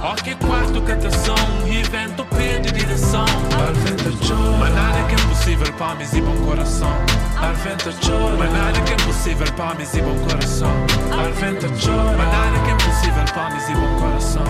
ó 0.01 0.13
que 0.15 0.35
quarto 0.35 0.81
cantação, 0.81 1.35
e 1.65 1.83
vento 1.83 2.25
perde 2.25 2.71
direção. 2.71 3.25
Al 3.57 3.73
vento 3.73 4.17
chora, 4.25 4.57
mas 4.59 4.73
nada 4.73 5.03
que 5.07 5.15
é 5.15 5.19
impossível 5.19 5.73
para 5.73 5.95
mim 5.95 6.05
e 6.13 6.21
bom 6.21 6.45
coração. 6.45 6.93
Al 7.37 7.53
vento 7.53 7.91
chora, 8.05 8.35
mas 8.37 8.51
nada 8.51 8.81
que 8.81 8.91
é 8.91 8.95
impossível 8.95 9.53
para 9.53 9.75
mim 9.75 9.85
e 9.93 10.01
bom 10.01 10.29
coração. 10.29 10.71
Al 11.11 11.33
vento 11.33 11.67
chora, 11.83 12.17
mas 12.17 12.31
nada 12.31 12.59
que 12.59 12.69
é 12.69 12.73
impossível 12.73 13.25
para 13.33 13.49
mim 13.49 13.61
e 13.69 13.75
bom 13.75 13.99
coração. 13.99 14.43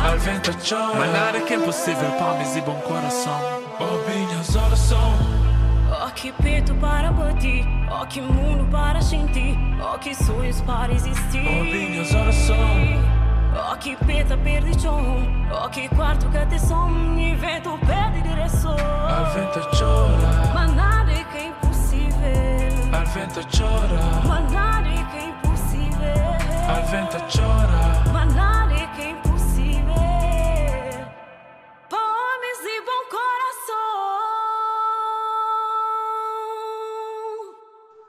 Al 0.00 0.18
vento 0.18 0.56
chora, 0.68 0.98
mas 0.98 1.12
nada 1.12 1.40
que 1.40 1.52
é 1.52 1.56
impossível 1.56 2.10
para 2.18 2.34
mim 2.34 2.56
e 2.56 2.60
bom 2.60 2.80
coração. 2.80 3.60
Minhas 4.06 4.56
orações. 4.56 5.29
Que 6.14 6.32
peito 6.32 6.74
para 6.74 7.10
bater, 7.12 7.64
ó 7.90 8.04
que 8.04 8.20
mundo 8.20 8.66
para 8.70 9.00
sentir, 9.00 9.56
ó 9.80 9.96
que 9.96 10.14
sonhos 10.14 10.60
para 10.60 10.92
existir. 10.92 11.46
Ó 11.48 11.64
minhas 11.64 12.14
orações. 12.14 13.00
Ó 13.56 13.74
que 13.76 13.96
peta 13.96 14.36
perde 14.36 14.78
chão, 14.78 15.26
ó 15.50 15.68
que 15.68 15.88
quarto 15.88 16.28
que 16.28 16.58
som, 16.58 16.90
e 17.18 17.34
vento 17.36 17.78
perde 17.86 18.20
direção. 18.22 18.76
Al 18.76 19.24
vento 19.32 19.60
chora, 19.78 20.52
Mas 20.54 20.74
nada 20.74 21.10
é 21.10 21.24
que 21.24 21.36
é 21.38 21.46
impossível. 21.48 22.92
al 22.92 23.06
vento 23.06 23.40
chora, 23.56 24.00
Mas 24.28 24.52
nada 24.52 24.88
é 24.88 25.04
que 25.10 25.16
é 25.16 25.28
impossível. 25.30 26.14
al 26.68 26.82
vento 26.84 27.16
chora. 27.34 28.19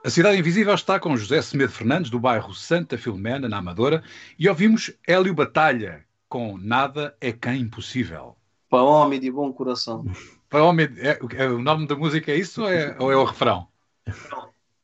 A 0.04 0.10
Cidade 0.10 0.38
Invisível 0.38 0.74
está 0.74 1.00
com 1.00 1.16
José 1.16 1.42
Semedo 1.44 1.72
Fernandes, 1.72 2.10
do 2.10 2.20
bairro 2.20 2.54
Santa 2.56 2.98
Filomena, 2.98 3.48
na 3.48 3.58
Amadora, 3.58 4.04
e 4.38 4.50
ouvimos 4.50 4.92
Hélio 5.08 5.34
Batalha 5.34 6.04
com 6.28 6.58
Nada 6.58 7.16
é 7.22 7.32
Quem 7.32 7.62
Impossível. 7.62 8.36
Para 8.68 8.82
homem 8.84 9.20
de 9.20 9.30
bom 9.30 9.54
coração. 9.54 10.04
Para 10.50 10.64
homem, 10.64 10.90
é, 10.98 11.20
é- 11.36 11.48
o 11.48 11.62
nome 11.62 11.86
da 11.86 11.96
música 11.96 12.32
é 12.32 12.38
isso 12.38 12.64
ou 12.64 12.70
é, 12.70 12.96
ou 13.00 13.12
é 13.12 13.16
o 13.16 13.24
refrão? 13.24 13.68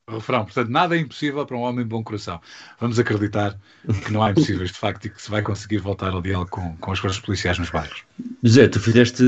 O 0.08 0.14
refrão. 0.14 0.46
Portanto, 0.46 0.70
nada 0.70 0.96
é 0.96 1.00
impossível 1.00 1.44
para 1.46 1.58
um 1.58 1.62
homem 1.62 1.84
de 1.84 1.90
bom 1.90 2.04
coração. 2.04 2.40
Vamos 2.80 3.00
acreditar 3.00 3.58
que 4.06 4.14
não 4.14 4.22
há 4.22 4.32
impossíveis, 4.32 4.72
de 4.72 4.78
facto, 4.78 5.06
e 5.06 5.10
que 5.10 5.22
se 5.22 5.32
vai 5.32 5.42
conseguir 5.42 5.80
voltar 5.80 6.14
ao 6.14 6.22
diálogo 6.22 6.52
com, 6.52 6.78
com 6.78 6.92
as 6.92 7.00
forças 7.00 7.20
policiais 7.20 7.58
nos 7.58 7.72
bairros. 7.72 8.04
José, 8.44 8.68
tu 8.68 8.80
fizeste. 8.80 9.24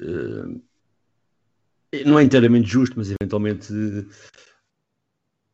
eh, 0.00 2.02
não 2.04 2.18
é 2.18 2.24
inteiramente 2.24 2.68
justo, 2.68 2.94
mas 2.96 3.10
eventualmente, 3.10 3.68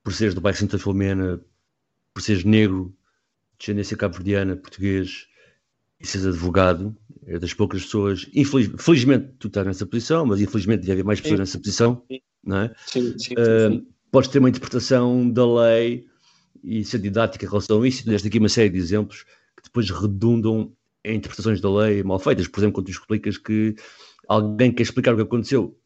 por 0.09 0.15
seres 0.15 0.35
do 0.35 0.41
bairro 0.41 0.57
Santa 0.57 0.79
Filomena, 0.79 1.39
por 2.15 2.23
seres 2.23 2.43
negro, 2.43 2.97
descendência 3.59 3.95
cabo-verdiana, 3.95 4.57
português 4.57 5.27
e 6.01 6.07
seres 6.07 6.29
advogado, 6.29 6.97
é 7.27 7.39
das 7.39 7.53
poucas 7.53 7.83
pessoas. 7.83 8.27
Infeliz, 8.35 8.71
felizmente 8.79 9.35
tu 9.39 9.49
estás 9.49 9.67
nessa 9.67 9.85
posição, 9.85 10.25
mas 10.25 10.41
infelizmente 10.41 10.81
deve 10.81 10.93
haver 10.93 11.05
mais 11.05 11.21
pessoas 11.21 11.37
Sim. 11.37 11.43
nessa 11.43 11.59
posição, 11.59 12.03
não 12.43 12.57
é? 12.57 12.75
Sim, 12.87 13.19
sim, 13.19 13.35
Uh, 13.35 13.71
sim. 13.71 13.87
podes 14.11 14.31
ter 14.31 14.39
uma 14.39 14.49
interpretação 14.49 15.31
da 15.31 15.45
lei 15.47 16.07
e 16.65 16.83
ser 16.87 17.01
didática 17.01 17.45
em 17.45 17.49
relação 17.49 17.83
a 17.83 17.87
isso, 17.87 18.01
e 18.01 18.05
tu 18.05 18.09
deste 18.09 18.29
aqui 18.29 18.39
uma 18.39 18.49
série 18.49 18.71
de 18.71 18.79
exemplos 18.79 19.25
que 19.25 19.65
depois 19.65 19.91
redundam 19.91 20.73
em 21.05 21.17
interpretações 21.17 21.61
da 21.61 21.71
lei 21.71 22.03
mal 22.03 22.19
feitas. 22.19 22.49
Por 22.49 22.61
exemplo, 22.61 22.77
quando 22.77 22.87
tu 22.87 22.93
explicas 22.93 23.37
que 23.37 23.77
alguém 24.27 24.73
quer 24.73 24.85
explicar 24.85 25.13
o 25.13 25.17
que 25.17 25.23
aconteceu 25.25 25.79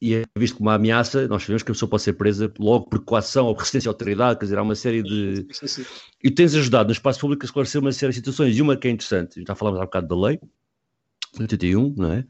e 0.00 0.14
é 0.14 0.24
visto 0.36 0.56
como 0.56 0.70
uma 0.70 0.76
ameaça, 0.76 1.28
nós 1.28 1.42
sabemos 1.42 1.62
que 1.62 1.70
a 1.70 1.74
pessoa 1.74 1.90
pode 1.90 2.02
ser 2.02 2.14
presa 2.14 2.52
logo 2.58 2.88
por 2.88 3.04
coação 3.04 3.46
ou 3.46 3.54
resistência 3.54 3.88
à 3.88 3.92
autoridade, 3.92 4.38
quer 4.38 4.46
dizer, 4.46 4.58
há 4.58 4.62
uma 4.62 4.74
série 4.74 5.02
de. 5.02 5.46
Sim, 5.52 5.66
sim, 5.66 5.66
sim. 5.66 5.84
E 6.22 6.30
tens 6.30 6.54
ajudado 6.54 6.88
no 6.88 6.92
espaço 6.92 7.20
público 7.20 7.44
a 7.44 7.46
esclarecer 7.46 7.80
uma 7.80 7.92
série 7.92 8.10
de 8.10 8.16
situações, 8.16 8.56
e 8.56 8.62
uma 8.62 8.76
que 8.76 8.88
é 8.88 8.90
interessante, 8.90 9.44
já 9.46 9.54
falámos 9.54 9.80
há 9.80 9.84
bocado 9.84 10.08
da 10.08 10.16
lei, 10.16 10.40
de 11.34 11.42
81, 11.42 11.94
não 11.96 12.12
é? 12.12 12.20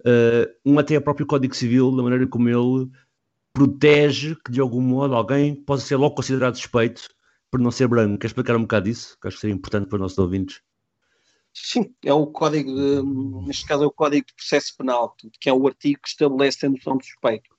Uh, 0.00 0.52
uma 0.64 0.80
até 0.80 0.94
é 0.94 0.98
o 0.98 1.02
próprio 1.02 1.26
Código 1.26 1.54
Civil, 1.54 1.94
da 1.94 2.02
maneira 2.02 2.26
como 2.26 2.48
ele 2.48 2.90
protege 3.54 4.34
que 4.44 4.50
de 4.50 4.60
algum 4.60 4.80
modo 4.80 5.14
alguém 5.14 5.54
possa 5.54 5.86
ser 5.86 5.96
logo 5.96 6.14
considerado 6.14 6.56
suspeito 6.56 7.02
por 7.50 7.60
não 7.60 7.70
ser 7.70 7.86
branco. 7.86 8.18
Queres 8.18 8.30
explicar 8.30 8.56
um 8.56 8.62
bocado 8.62 8.88
isso? 8.88 9.16
Que 9.20 9.28
acho 9.28 9.36
que 9.36 9.42
seria 9.42 9.54
importante 9.54 9.86
para 9.88 9.96
os 9.96 10.00
nossos 10.00 10.18
ouvintes. 10.18 10.60
Sim, 11.54 11.94
é 12.04 12.12
o 12.12 12.26
código, 12.26 12.72
de, 12.72 13.02
neste 13.46 13.66
caso 13.66 13.84
é 13.84 13.86
o 13.86 13.92
Código 13.92 14.26
de 14.26 14.34
Processo 14.34 14.74
Penal, 14.76 15.14
que 15.38 15.48
é 15.50 15.52
o 15.52 15.66
artigo 15.66 16.00
que 16.00 16.08
estabelece 16.08 16.64
a 16.64 16.70
noção 16.70 16.96
de 16.96 17.06
suspeito. 17.06 17.54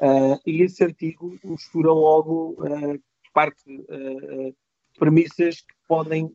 Ah, 0.00 0.38
e 0.46 0.62
esse 0.62 0.84
artigo 0.84 1.38
mistura 1.42 1.90
logo 1.90 2.58
ah, 2.62 2.98
parte 3.32 3.64
ah, 3.88 4.52
premissas 4.98 5.62
que 5.62 5.74
podem 5.88 6.30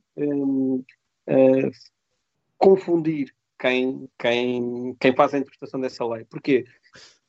ah, 1.27 1.69
confundir 2.57 3.33
quem, 3.59 4.09
quem, 4.17 4.95
quem 4.99 5.15
faz 5.15 5.33
a 5.33 5.37
interpretação 5.37 5.79
dessa 5.79 6.03
lei. 6.05 6.25
Porquê? 6.25 6.65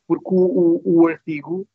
Porque 0.07 0.31
o, 0.31 0.81
o, 0.83 1.03
o 1.03 1.09
artigo 1.09 1.69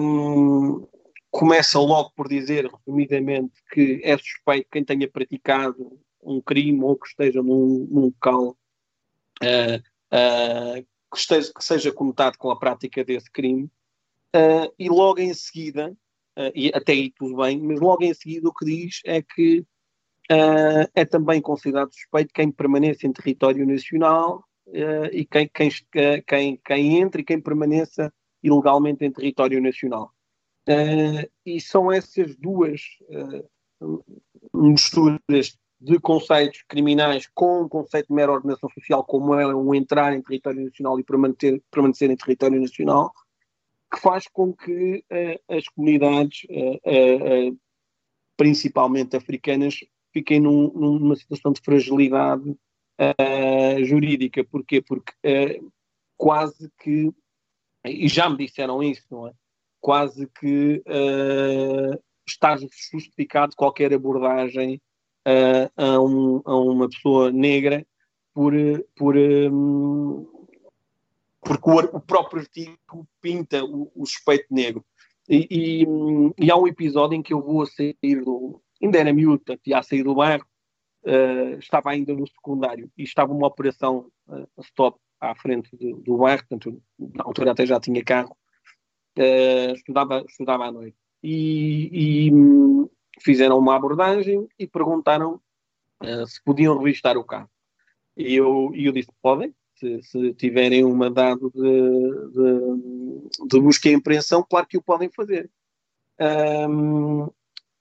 hum, 0.00 0.86
começa 1.32 1.80
logo 1.80 2.12
por 2.14 2.28
dizer, 2.28 2.70
resumidamente, 2.70 3.60
que 3.72 4.00
é 4.04 4.16
suspeito 4.16 4.68
quem 4.70 4.84
tenha 4.84 5.10
praticado 5.10 6.00
um 6.24 6.40
crime 6.40 6.82
ou 6.82 6.96
que 6.96 7.08
esteja 7.08 7.42
num, 7.42 7.86
num 7.90 8.00
local 8.06 8.56
ah, 9.42 9.80
ah, 10.10 10.82
que, 11.10 11.18
esteja, 11.18 11.52
que 11.52 11.64
seja 11.64 11.92
conotado 11.92 12.38
com 12.38 12.50
a 12.50 12.58
prática 12.58 13.04
desse 13.04 13.30
crime, 13.30 13.70
ah, 14.32 14.70
e 14.78 14.88
logo 14.88 15.20
em 15.20 15.32
seguida, 15.34 15.96
e 16.52 16.72
até 16.74 16.92
aí 16.92 17.12
tudo 17.12 17.36
bem, 17.36 17.60
mas 17.60 17.78
logo 17.78 18.02
em 18.02 18.12
seguida 18.12 18.48
o 18.48 18.52
que 18.52 18.64
diz 18.64 19.00
é 19.04 19.22
que 19.22 19.64
é 20.92 21.04
também 21.04 21.40
considerado 21.40 21.94
suspeito 21.94 22.34
quem 22.34 22.50
permaneça 22.50 23.06
em 23.06 23.12
território 23.12 23.64
nacional 23.64 24.42
e 25.12 25.24
quem, 25.24 25.48
quem, 25.48 25.70
quem, 26.26 26.56
quem 26.56 26.98
entre 26.98 27.22
e 27.22 27.24
quem 27.24 27.40
permaneça 27.40 28.12
ilegalmente 28.42 29.04
em 29.04 29.12
território 29.12 29.62
nacional. 29.62 30.12
Ah, 30.68 31.28
e 31.44 31.60
são 31.60 31.92
essas 31.92 32.36
duas 32.36 32.80
ah, 33.10 33.44
misturas 34.52 35.58
de 35.80 35.98
conceitos 35.98 36.62
criminais 36.68 37.28
com 37.34 37.62
um 37.62 37.68
conceito 37.68 38.08
de 38.08 38.14
mera 38.14 38.32
ordenação 38.32 38.70
social, 38.70 39.04
como 39.04 39.34
é 39.34 39.46
o 39.46 39.74
entrar 39.74 40.14
em 40.14 40.22
território 40.22 40.64
nacional 40.64 40.98
e 40.98 41.04
permanecer, 41.04 41.62
permanecer 41.70 42.10
em 42.10 42.16
território 42.16 42.60
nacional, 42.60 43.12
que 43.92 44.00
faz 44.00 44.26
com 44.26 44.52
que 44.52 45.04
uh, 45.10 45.54
as 45.56 45.68
comunidades, 45.68 46.46
uh, 46.50 47.50
uh, 47.50 47.58
principalmente 48.36 49.16
africanas, 49.16 49.78
fiquem 50.12 50.40
num, 50.40 50.72
numa 50.72 51.16
situação 51.16 51.52
de 51.52 51.60
fragilidade 51.60 52.56
jurídica. 53.84 54.44
Porquê? 54.44 54.80
Porque 54.80 55.60
quase 56.16 56.70
que, 56.80 57.12
e 57.84 58.06
já 58.06 58.30
me 58.30 58.36
disseram 58.36 58.80
isso, 58.80 59.02
não 59.10 59.26
é? 59.26 59.32
Quase 59.80 60.28
que 60.40 60.80
está 62.24 62.56
justificado 62.56 63.56
qualquer 63.56 63.92
abordagem 63.92 64.80
Uh, 65.26 65.70
a, 65.76 66.00
um, 66.00 66.42
a, 66.44 66.54
uma 66.54 66.88
pessoa 66.88 67.32
negra 67.32 67.86
por, 68.34 68.52
por 68.94 69.16
um, 69.16 70.26
porque 71.40 71.70
o, 71.70 71.78
o, 71.78 72.00
próprio 72.00 72.40
artigo 72.40 73.08
pinta 73.20 73.64
o, 73.64 73.90
o 73.94 74.06
suspeito 74.06 74.46
negro. 74.50 74.84
E, 75.28 75.46
e, 75.50 75.86
e, 76.44 76.50
há 76.50 76.56
um 76.56 76.66
episódio 76.66 77.16
em 77.16 77.22
que 77.22 77.32
eu 77.32 77.40
vou 77.40 77.62
a 77.62 77.66
sair 77.66 78.22
do. 78.22 78.60
Ainda 78.82 78.98
era 78.98 79.12
miúdo, 79.12 79.38
portanto, 79.38 79.66
ia 79.66 79.78
a 79.78 79.82
sair 79.82 80.02
do 80.02 80.14
bairro, 80.14 80.44
uh, 81.04 81.58
estava 81.58 81.90
ainda 81.90 82.12
no 82.12 82.26
secundário 82.26 82.90
e 82.98 83.02
estava 83.02 83.32
uma 83.32 83.46
operação 83.46 84.10
uh, 84.28 84.46
stop 84.62 84.98
à 85.20 85.34
frente 85.34 85.74
do, 85.76 85.96
do 85.98 86.18
bairro, 86.18 86.44
portanto, 86.46 86.82
na 86.98 87.24
altura 87.24 87.52
até 87.52 87.64
já 87.64 87.80
tinha 87.80 88.04
carro. 88.04 88.36
uh, 89.18 89.74
estudava, 89.74 90.24
estudava 90.28 90.66
à 90.66 90.72
noite. 90.72 90.96
E, 91.22 92.26
e 92.26 92.32
hum, 92.34 92.88
fizeram 93.20 93.58
uma 93.58 93.76
abordagem 93.76 94.46
e 94.58 94.66
perguntaram 94.66 95.40
uh, 96.02 96.26
se 96.26 96.42
podiam 96.42 96.78
revistar 96.78 97.16
o 97.16 97.24
carro. 97.24 97.50
E 98.16 98.34
eu, 98.34 98.70
eu 98.74 98.92
disse: 98.92 99.10
podem, 99.20 99.54
se, 99.74 100.02
se 100.02 100.34
tiverem 100.34 100.84
um 100.84 100.94
mandado 100.94 101.50
de, 101.54 101.60
de, 102.30 103.48
de, 103.48 103.60
busca 103.60 103.88
e 103.88 103.94
apreensão, 103.94 104.44
claro 104.48 104.66
que 104.66 104.78
o 104.78 104.82
podem 104.82 105.10
fazer. 105.10 105.50
Um, 106.20 107.28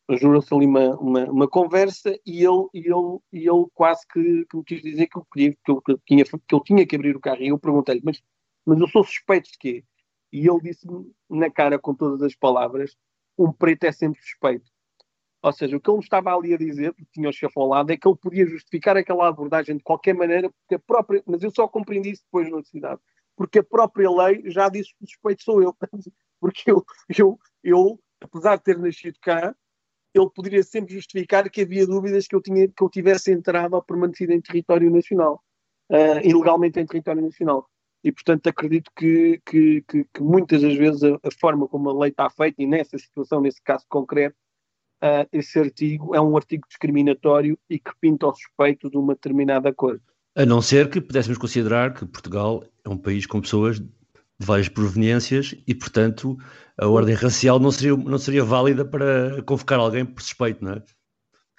Jurou-se 0.10 0.54
ali 0.54 0.66
uma, 0.66 0.96
uma, 0.98 1.32
uma, 1.32 1.48
conversa 1.48 2.20
e 2.26 2.44
ele, 2.44 2.68
ele, 2.74 3.20
ele 3.32 3.66
quase 3.74 4.06
que, 4.08 4.46
que 4.46 4.58
me 4.58 4.64
quis 4.66 4.82
dizer 4.82 5.08
que 5.08 5.18
eu, 5.18 5.26
queria, 5.32 5.52
que, 5.54 5.72
eu, 5.72 5.82
que, 5.82 5.98
tinha, 6.06 6.26
que 6.26 6.56
eu 6.56 6.60
tinha 6.60 6.86
que 6.86 6.96
abrir 6.96 7.16
o 7.16 7.22
carro. 7.22 7.42
E 7.42 7.48
eu 7.48 7.58
perguntei-lhe: 7.58 8.02
mas, 8.04 8.22
mas 8.66 8.80
eu 8.80 8.88
sou 8.90 9.04
suspeito 9.04 9.50
de 9.52 9.58
quê? 9.58 9.84
E 10.32 10.48
ele 10.48 10.60
disse-me 10.62 11.10
na 11.30 11.50
cara, 11.50 11.80
com 11.80 11.96
todas 11.96 12.22
as 12.22 12.36
palavras: 12.36 12.98
um 13.38 13.52
preto 13.52 13.86
é 13.86 13.92
sempre 13.94 14.22
suspeito. 14.22 14.70
Ou 15.44 15.52
seja, 15.52 15.76
o 15.76 15.82
que 15.82 15.91
ele 15.91 16.00
estava 16.00 16.34
ali 16.34 16.54
a 16.54 16.58
dizer, 16.58 16.94
porque 16.94 17.12
tinha 17.12 17.30
o 17.30 17.34
chefe 17.34 17.54
ao 17.58 17.68
lado, 17.68 17.91
é 17.91 17.98
que 17.98 18.08
ele 18.08 18.16
podia 18.16 18.46
justificar 18.48 18.96
aquela 18.96 19.28
abordagem 19.28 19.76
de 19.76 19.84
qualquer 19.84 20.16
maneira, 20.16 20.50
porque 20.50 20.76
a 20.76 20.80
própria. 20.80 21.22
Mas 21.28 21.44
eu 21.44 21.52
só 21.52 21.68
compreendi 21.68 22.12
isso 22.12 22.24
depois 22.24 22.50
na 22.50 22.64
cidade. 22.64 23.02
Porque 23.36 23.60
a 23.60 23.64
própria 23.64 24.10
lei 24.10 24.50
já 24.50 24.70
disse 24.70 24.91
que 24.96 25.04
o 25.04 25.08
suspeito 25.08 25.44
sou 25.44 25.62
eu. 25.62 25.76
Porque 26.39 26.70
eu, 26.70 26.86
eu, 27.18 27.39
eu, 27.64 28.00
apesar 28.22 28.58
de 28.58 28.64
ter 28.64 28.78
nascido 28.78 29.18
cá, 29.22 29.56
ele 30.14 30.30
poderia 30.30 30.62
sempre 30.62 30.94
justificar 30.94 31.50
que 31.50 31.62
havia 31.62 31.88
dúvidas 31.88 32.28
que 32.28 32.36
eu, 32.36 32.41
tinha, 32.41 32.68
que 32.68 32.84
eu 32.84 32.89
tivesse 32.89 33.32
entrado 33.32 33.74
ou 33.74 33.82
permanecido 33.82 34.34
em 34.34 34.41
território 34.41 34.91
nacional, 34.91 35.41
uh, 35.89 36.20
ilegalmente 36.22 36.80
em 36.80 36.86
território 36.86 37.22
nacional. 37.22 37.68
E, 38.04 38.12
portanto, 38.12 38.48
acredito 38.48 38.91
que, 38.96 39.41
que, 39.46 39.82
que, 39.88 40.04
que 40.14 40.22
muitas 40.22 40.62
das 40.62 40.76
vezes 40.76 41.02
a, 41.04 41.16
a, 41.24 41.32
forma 41.39 41.66
como 41.68 41.89
a 41.89 41.98
lei 41.98 42.12
está 42.12 42.30
feita, 42.30 42.62
e 42.62 42.68
nessa 42.68 42.98
situação, 42.98 43.39
nesse 43.39 43.62
caso 43.62 43.86
concreto, 43.88 44.36
uh, 45.04 45.28
esse 45.32 45.60
artigo 45.60 46.16
é 46.16 46.22
um 46.22 46.36
artigo 46.38 46.66
discriminatório 46.68 47.58
e 47.70 47.78
que 47.78 47.91
pinta 47.99 48.28
o 48.28 48.34
suspeito 48.34 48.89
de 48.89 48.97
uma 48.97 49.14
determinada 49.14 49.74
coisa. 49.74 50.01
A 50.36 50.45
não 50.45 50.62
ser 50.62 50.89
que 50.89 51.01
pudéssemos 51.01 51.38
considerar 51.38 51.93
que 51.93 52.06
Portugal 52.06 52.64
é 52.84 52.89
um 52.89 52.97
país 52.97 53.26
com 53.26 53.41
pessoas 53.41 53.80
de 53.80 53.88
várias 54.39 54.70
proveniências 54.70 55.54
e, 55.68 55.76
portanto, 55.76 56.38
a 56.78 56.88
ordem 56.88 57.14
racial 57.14 57.60
não 57.60 57.72
seria, 57.72 57.95
não 57.95 58.18
seria 58.18 58.43
válida 58.43 58.84
para 58.84 59.43
convocar 59.43 59.80
alguém 59.80 60.06
por 60.06 60.22
suspeito, 60.22 60.64
não 60.64 60.74
é? 60.74 60.84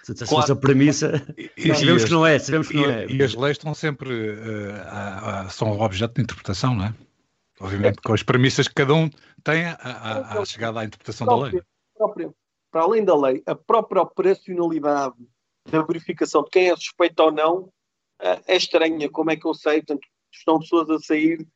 Se 0.03 0.13
claro. 0.13 0.27
fosse 0.27 0.51
a 0.51 0.55
premissa, 0.55 1.25
e, 1.35 1.73
sabemos 1.73 2.03
e 2.03 2.05
que 2.05 2.11
não 2.11 2.25
é, 2.25 2.37
sabemos 2.37 2.67
que 2.67 2.77
e, 2.77 2.81
não 2.81 2.89
é. 2.91 3.07
E 3.07 3.23
as 3.23 3.33
leis 3.33 3.57
estão 3.57 3.73
sempre, 3.73 4.09
uh, 4.11 4.73
a, 4.85 5.41
a, 5.41 5.49
são 5.49 5.71
objeto 5.79 6.15
de 6.15 6.21
interpretação, 6.21 6.75
não 6.75 6.85
é? 6.85 6.93
Obviamente, 7.59 7.97
é. 7.97 8.01
com 8.03 8.13
as 8.13 8.21
premissas 8.21 8.67
que 8.67 8.75
cada 8.75 8.93
um 8.93 9.09
tem 9.43 9.65
à, 9.65 10.43
chegada 10.45 10.81
à 10.81 10.85
interpretação 10.85 11.25
próprio, 11.25 11.51
da 11.51 11.57
lei. 11.57 11.63
Próprio 11.97 12.34
para 12.75 12.83
além 12.83 13.05
da 13.05 13.15
lei, 13.15 13.41
a 13.45 13.55
própria 13.55 14.01
operacionalidade 14.01 15.15
da 15.71 15.81
verificação 15.81 16.43
de 16.43 16.49
quem 16.49 16.69
é 16.69 16.75
suspeito 16.75 17.23
ou 17.23 17.31
não 17.31 17.71
eh, 18.19 18.41
é 18.47 18.57
estranha. 18.57 19.09
Como 19.09 19.31
é 19.31 19.37
que 19.37 19.47
eu 19.47 19.53
sei? 19.53 19.77
Portanto, 19.77 20.05
estão 20.29 20.59
pessoas 20.59 20.89
a 20.89 20.99
sair 20.99 21.47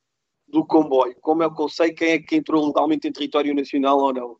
do 0.48 0.66
comboio. 0.66 1.14
Como 1.20 1.44
é 1.44 1.54
que 1.54 1.62
eu 1.62 1.68
sei 1.68 1.92
quem 1.92 2.12
é 2.12 2.20
que 2.20 2.38
entrou 2.38 2.66
legalmente 2.66 3.06
em 3.06 3.12
território 3.12 3.54
nacional 3.54 3.98
ou 3.98 4.14
não? 4.14 4.38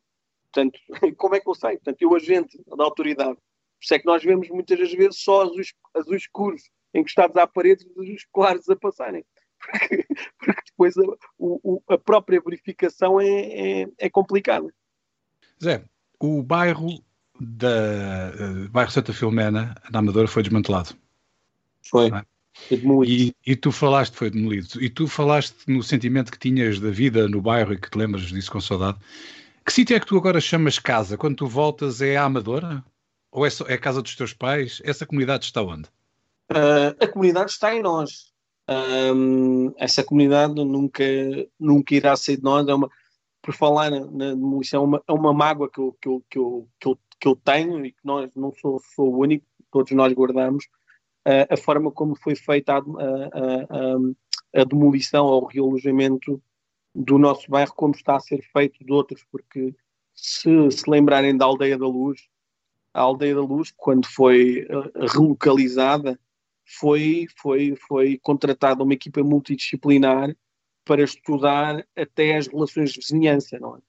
Portanto, 0.50 0.80
como 1.18 1.34
é 1.34 1.40
que 1.40 1.50
eu 1.50 1.54
sei? 1.54 1.72
Portanto, 1.72 2.00
eu, 2.00 2.14
agente 2.14 2.58
da 2.74 2.82
autoridade. 2.82 3.34
Por 3.34 3.82
isso 3.84 3.94
é 3.94 3.98
que 3.98 4.06
nós 4.06 4.24
vemos 4.24 4.48
muitas 4.48 4.78
das 4.78 4.90
vezes 4.90 5.20
só 5.20 5.42
azuis, 5.42 5.74
azuis 5.92 6.22
escuros 6.22 6.62
encostados 6.94 7.36
à 7.36 7.46
parede 7.46 7.84
e 7.84 7.90
azuis 7.90 8.24
claros 8.32 8.66
a 8.70 8.76
passarem. 8.76 9.22
Porque, 9.60 10.06
porque 10.38 10.62
depois 10.70 10.96
a, 10.96 11.02
o, 11.38 11.82
a, 11.86 11.98
própria 11.98 12.40
verificação 12.40 13.20
é, 13.20 13.82
é, 13.82 13.86
é 13.98 14.08
complicada. 14.08 14.66
Zé, 15.62 15.84
o 16.20 16.42
bairro 16.42 17.02
da 17.40 18.32
uh, 18.38 18.68
bairro 18.68 18.90
Santa 18.90 19.12
Filomena, 19.12 19.74
na 19.90 19.98
Amadora, 19.98 20.28
foi 20.28 20.42
desmantelado. 20.42 20.94
Foi. 21.82 22.10
É? 22.10 22.24
E, 23.06 23.34
e, 23.46 23.56
tu 23.56 23.72
falaste, 23.72 24.14
foi 24.14 24.30
demolido, 24.30 24.82
e 24.82 24.90
tu 24.90 25.06
falaste 25.06 25.56
no 25.66 25.82
sentimento 25.82 26.30
que 26.30 26.38
tinhas 26.38 26.78
da 26.78 26.90
vida 26.90 27.26
no 27.28 27.40
bairro 27.40 27.72
e 27.72 27.78
que 27.78 27.90
te 27.90 27.96
lembras 27.96 28.22
disso 28.24 28.52
com 28.52 28.60
saudade. 28.60 28.98
Que 29.64 29.72
sítio 29.72 29.96
é 29.96 30.00
que 30.00 30.06
tu 30.06 30.16
agora 30.16 30.40
chamas 30.40 30.78
casa? 30.78 31.16
Quando 31.16 31.36
tu 31.36 31.46
voltas 31.46 32.02
é 32.02 32.16
a 32.16 32.24
Amadora? 32.24 32.84
Ou 33.30 33.46
é, 33.46 33.50
só, 33.50 33.64
é 33.66 33.74
a 33.74 33.78
casa 33.78 34.02
dos 34.02 34.16
teus 34.16 34.32
pais? 34.32 34.82
Essa 34.84 35.06
comunidade 35.06 35.44
está 35.44 35.62
onde? 35.62 35.88
Uh, 36.50 36.92
a 37.00 37.06
comunidade 37.06 37.52
está 37.52 37.74
em 37.74 37.80
nós. 37.80 38.32
Um, 38.68 39.72
essa 39.78 40.02
comunidade 40.02 40.54
nunca, 40.54 41.04
nunca 41.58 41.94
irá 41.94 42.16
ser 42.16 42.36
de 42.36 42.42
nós. 42.42 42.66
É 42.66 42.74
uma, 42.74 42.90
por 43.50 43.54
falar 43.54 43.90
na, 43.90 44.34
demolição, 44.34 44.82
é 44.82 44.86
uma, 44.86 45.02
é 45.08 45.12
uma 45.12 45.32
mágoa 45.32 45.68
que 45.68 45.80
eu, 45.80 45.96
que, 46.00 46.08
eu, 46.08 46.24
que, 46.30 46.38
eu, 46.38 46.68
que, 46.78 46.88
eu, 46.88 46.98
que 47.18 47.28
eu 47.28 47.36
tenho 47.36 47.84
e 47.84 47.90
que 47.90 47.98
nós 48.04 48.30
não 48.34 48.52
sou, 48.52 48.80
sou 48.94 49.12
o 49.12 49.18
único, 49.18 49.44
todos 49.72 49.90
nós 49.92 50.12
guardamos, 50.12 50.66
uh, 51.26 51.52
a 51.52 51.56
forma 51.56 51.90
como 51.90 52.14
foi 52.14 52.36
feita 52.36 52.74
a, 52.74 52.78
a, 52.78 52.80
a, 52.80 54.60
a, 54.60 54.64
demolição 54.64 55.26
ou 55.26 55.42
o 55.42 55.46
realojamento 55.46 56.40
do 56.94 57.18
nosso 57.18 57.50
bairro, 57.50 57.74
como 57.74 57.92
está 57.92 58.16
a 58.16 58.20
ser 58.20 58.40
feito 58.52 58.84
de 58.84 58.92
outros, 58.92 59.24
porque 59.32 59.74
se 60.14 60.70
se 60.70 60.88
lembrarem 60.88 61.36
da 61.36 61.44
Aldeia 61.46 61.76
da 61.76 61.86
Luz, 61.86 62.20
a 62.94 63.00
Aldeia 63.00 63.34
da 63.34 63.42
Luz, 63.42 63.72
quando 63.76 64.06
foi 64.06 64.64
uh, 64.66 65.06
relocalizada, 65.06 66.18
foi, 66.64 67.26
foi, 67.36 67.74
foi 67.88 68.16
contratada 68.22 68.84
uma 68.84 68.94
equipa 68.94 69.24
multidisciplinar 69.24 70.36
para 70.84 71.02
estudar 71.02 71.86
até 71.96 72.36
as 72.36 72.46
relações 72.46 72.92
de 72.92 73.00
vizinhança, 73.00 73.58
não 73.58 73.76
é? 73.76 73.80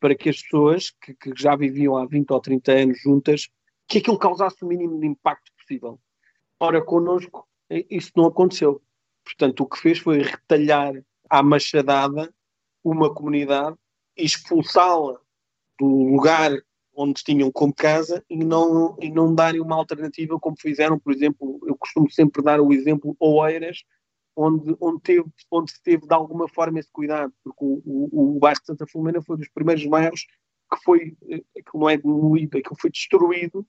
Para 0.00 0.14
que 0.14 0.28
as 0.28 0.42
pessoas 0.42 0.90
que, 0.90 1.14
que, 1.14 1.32
já 1.36 1.54
viviam 1.54 1.96
há 1.96 2.04
20 2.06 2.30
ou 2.30 2.40
30 2.40 2.72
anos 2.72 3.00
juntas, 3.00 3.48
que 3.86 3.98
aquilo 3.98 4.18
causasse 4.18 4.64
o 4.64 4.66
mínimo 4.66 4.98
de 4.98 5.06
impacto 5.06 5.52
possível. 5.56 6.00
Ora, 6.58 6.82
connosco, 6.82 7.46
isso 7.70 8.10
não 8.16 8.26
aconteceu. 8.26 8.82
Portanto, 9.24 9.60
o 9.60 9.66
que 9.66 9.78
fez 9.78 9.98
foi 9.98 10.22
retalhar 10.22 10.94
à 11.28 11.42
machadada 11.42 12.32
uma 12.82 13.12
comunidade 13.14 13.76
expulsá-la 14.16 15.20
do 15.78 15.86
lugar 15.86 16.52
onde 16.94 17.22
tinham 17.24 17.50
como 17.50 17.74
casa 17.74 18.22
e 18.28 18.44
não, 18.44 18.96
e 19.00 19.10
não 19.10 19.34
darem 19.34 19.60
uma 19.60 19.76
alternativa 19.76 20.38
como 20.38 20.56
fizeram, 20.58 20.98
por 20.98 21.12
exemplo, 21.12 21.58
eu 21.66 21.76
costumo 21.76 22.10
sempre 22.10 22.42
dar 22.42 22.60
o 22.60 22.72
exemplo 22.72 23.16
Oeiras, 23.18 23.82
onde, 24.36 24.76
onde, 24.80 25.00
teve, 25.02 25.24
onde 25.50 25.72
se 25.72 25.82
teve 25.82 26.06
de 26.06 26.14
alguma 26.14 26.48
forma 26.48 26.78
esse 26.78 26.90
cuidado, 26.90 27.32
porque 27.44 27.64
o, 27.64 27.82
o, 27.84 28.36
o 28.36 28.38
bairro 28.38 28.60
de 28.60 28.66
Santa 28.66 28.86
Filomena 28.86 29.22
foi 29.22 29.36
dos 29.36 29.48
primeiros 29.48 29.84
bairros 29.86 30.26
que 30.72 30.82
foi, 30.82 31.16
que 31.20 31.74
não 31.78 31.88
é 31.88 31.96
demolido, 31.96 32.62
que 32.62 32.80
foi 32.80 32.90
destruído 32.90 33.66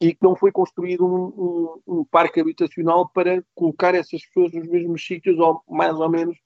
e 0.00 0.14
que 0.14 0.22
não 0.22 0.34
foi 0.34 0.50
construído 0.50 1.04
um, 1.04 1.26
um, 1.26 2.00
um, 2.00 2.04
parque 2.04 2.40
habitacional 2.40 3.08
para 3.08 3.44
colocar 3.54 3.94
essas 3.94 4.24
pessoas 4.26 4.52
nos 4.52 4.66
mesmos 4.68 5.04
sítios 5.04 5.38
ou 5.38 5.62
mais 5.68 5.94
ou 5.98 6.08
menos 6.08 6.36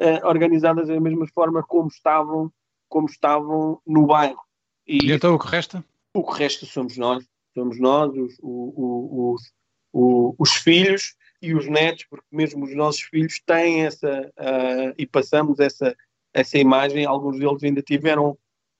uh, 0.00 0.26
organizadas 0.26 0.88
da 0.88 1.00
mesma 1.00 1.26
forma 1.28 1.62
como 1.62 1.88
estavam, 1.88 2.50
como 2.88 3.06
estavam 3.06 3.80
no 3.86 4.06
bairro. 4.06 4.40
E, 4.86 5.08
e 5.08 5.12
então 5.12 5.34
o 5.34 5.38
que 5.38 5.48
resta? 5.48 5.84
O 6.14 6.24
que 6.24 6.38
resta 6.38 6.64
somos 6.64 6.96
nós, 6.96 7.26
somos 7.52 7.78
nós, 7.78 8.10
os, 8.14 8.38
os, 8.40 9.52
os, 9.92 10.34
os 10.38 10.52
filhos 10.52 11.14
e 11.42 11.54
os 11.54 11.66
netos, 11.66 12.04
porque 12.08 12.26
mesmo 12.30 12.64
os 12.64 12.74
nossos 12.74 13.02
filhos 13.02 13.40
têm 13.44 13.84
essa, 13.84 14.32
uh, 14.38 14.94
e 14.96 15.04
passamos 15.04 15.58
essa, 15.58 15.94
essa 16.32 16.56
imagem, 16.56 17.04
alguns 17.04 17.38
deles 17.38 17.64
ainda 17.64 17.82
tiveram 17.82 18.38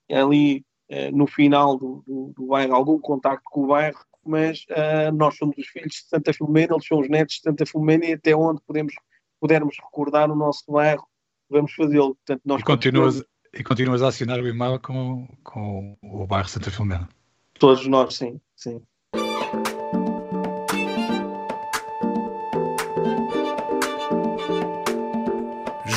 ali 0.08 0.64
uh, 0.88 1.14
no 1.14 1.26
final 1.26 1.76
do, 1.76 2.04
do, 2.06 2.32
do, 2.36 2.46
bairro 2.46 2.74
algum 2.74 3.00
contacto 3.00 3.42
com 3.50 3.64
o 3.64 3.66
bairro, 3.66 3.98
mas 4.24 4.64
uh, 4.70 5.12
nós 5.12 5.36
somos 5.36 5.58
os 5.58 5.66
filhos 5.66 5.92
de 5.92 6.04
Santa 6.04 6.32
Filomena, 6.32 6.74
eles 6.74 6.86
são 6.86 7.00
os 7.00 7.08
netos 7.08 7.34
de 7.34 7.42
Santa 7.42 7.66
Filomena 7.66 8.04
e 8.04 8.12
até 8.12 8.34
onde 8.36 8.62
podemos, 8.64 8.94
pudermos 9.40 9.76
recordar 9.76 10.30
o 10.30 10.36
nosso 10.36 10.70
bairro, 10.70 11.04
vamos 11.50 11.72
fazê-lo. 11.72 12.14
Portanto, 12.14 12.42
nós 12.44 12.60
e, 12.60 12.64
continuas, 12.64 13.24
e 13.52 13.64
continuas 13.64 14.02
a 14.02 14.08
assinar 14.08 14.38
o 14.38 14.46
e-mail 14.46 14.78
com, 14.78 15.26
com 15.42 15.96
o 16.00 16.24
bairro 16.28 16.48
Santa 16.48 16.70
Filomena? 16.70 17.08
Todos 17.54 17.88
nós, 17.88 18.14
sim, 18.14 18.40
sim. 18.54 18.80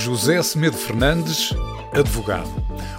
José 0.06 0.40
Semedo 0.44 0.78
Fernandes, 0.78 1.52
advogado. 1.92 2.48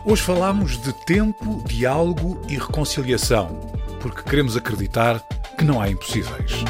Hoje 0.04 0.22
falamos 0.22 0.76
de 0.76 0.92
tempo, 0.92 1.62
diálogo 1.64 2.40
e 2.48 2.56
reconciliação, 2.56 3.60
porque 4.00 4.28
queremos 4.28 4.56
acreditar 4.56 5.20
que 5.56 5.64
não 5.64 5.80
há 5.80 5.88
impossíveis. 5.88 6.64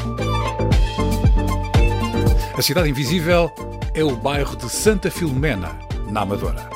A 2.55 2.61
Cidade 2.61 2.87
Invisível 2.87 3.51
é 3.95 4.03
o 4.03 4.15
bairro 4.15 4.55
de 4.55 4.69
Santa 4.69 5.09
Filomena, 5.09 5.75
na 6.11 6.21
Amadora. 6.21 6.69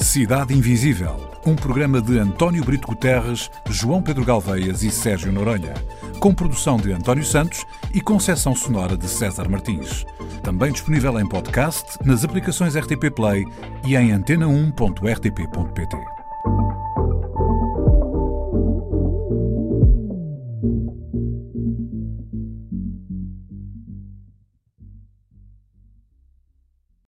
Cidade 0.00 0.54
Invisível, 0.54 1.30
um 1.44 1.54
programa 1.54 2.00
de 2.00 2.18
António 2.18 2.64
Brito 2.64 2.88
Guterres, 2.88 3.50
João 3.68 4.00
Pedro 4.00 4.24
Galveias 4.24 4.82
e 4.82 4.90
Sérgio 4.90 5.30
Noronha 5.30 5.74
com 6.22 6.32
produção 6.32 6.76
de 6.76 6.92
António 6.92 7.24
Santos 7.24 7.66
e 7.94 8.00
concessão 8.00 8.54
sonora 8.54 8.96
de 8.96 9.08
César 9.08 9.48
Martins. 9.48 10.04
Também 10.42 10.72
disponível 10.72 11.18
em 11.20 11.28
podcast, 11.28 11.98
nas 12.04 12.24
aplicações 12.24 12.76
RTP 12.76 13.10
Play 13.14 13.44
e 13.84 13.96
em 13.96 14.10
antena1.rtp.pt. 14.10 16.21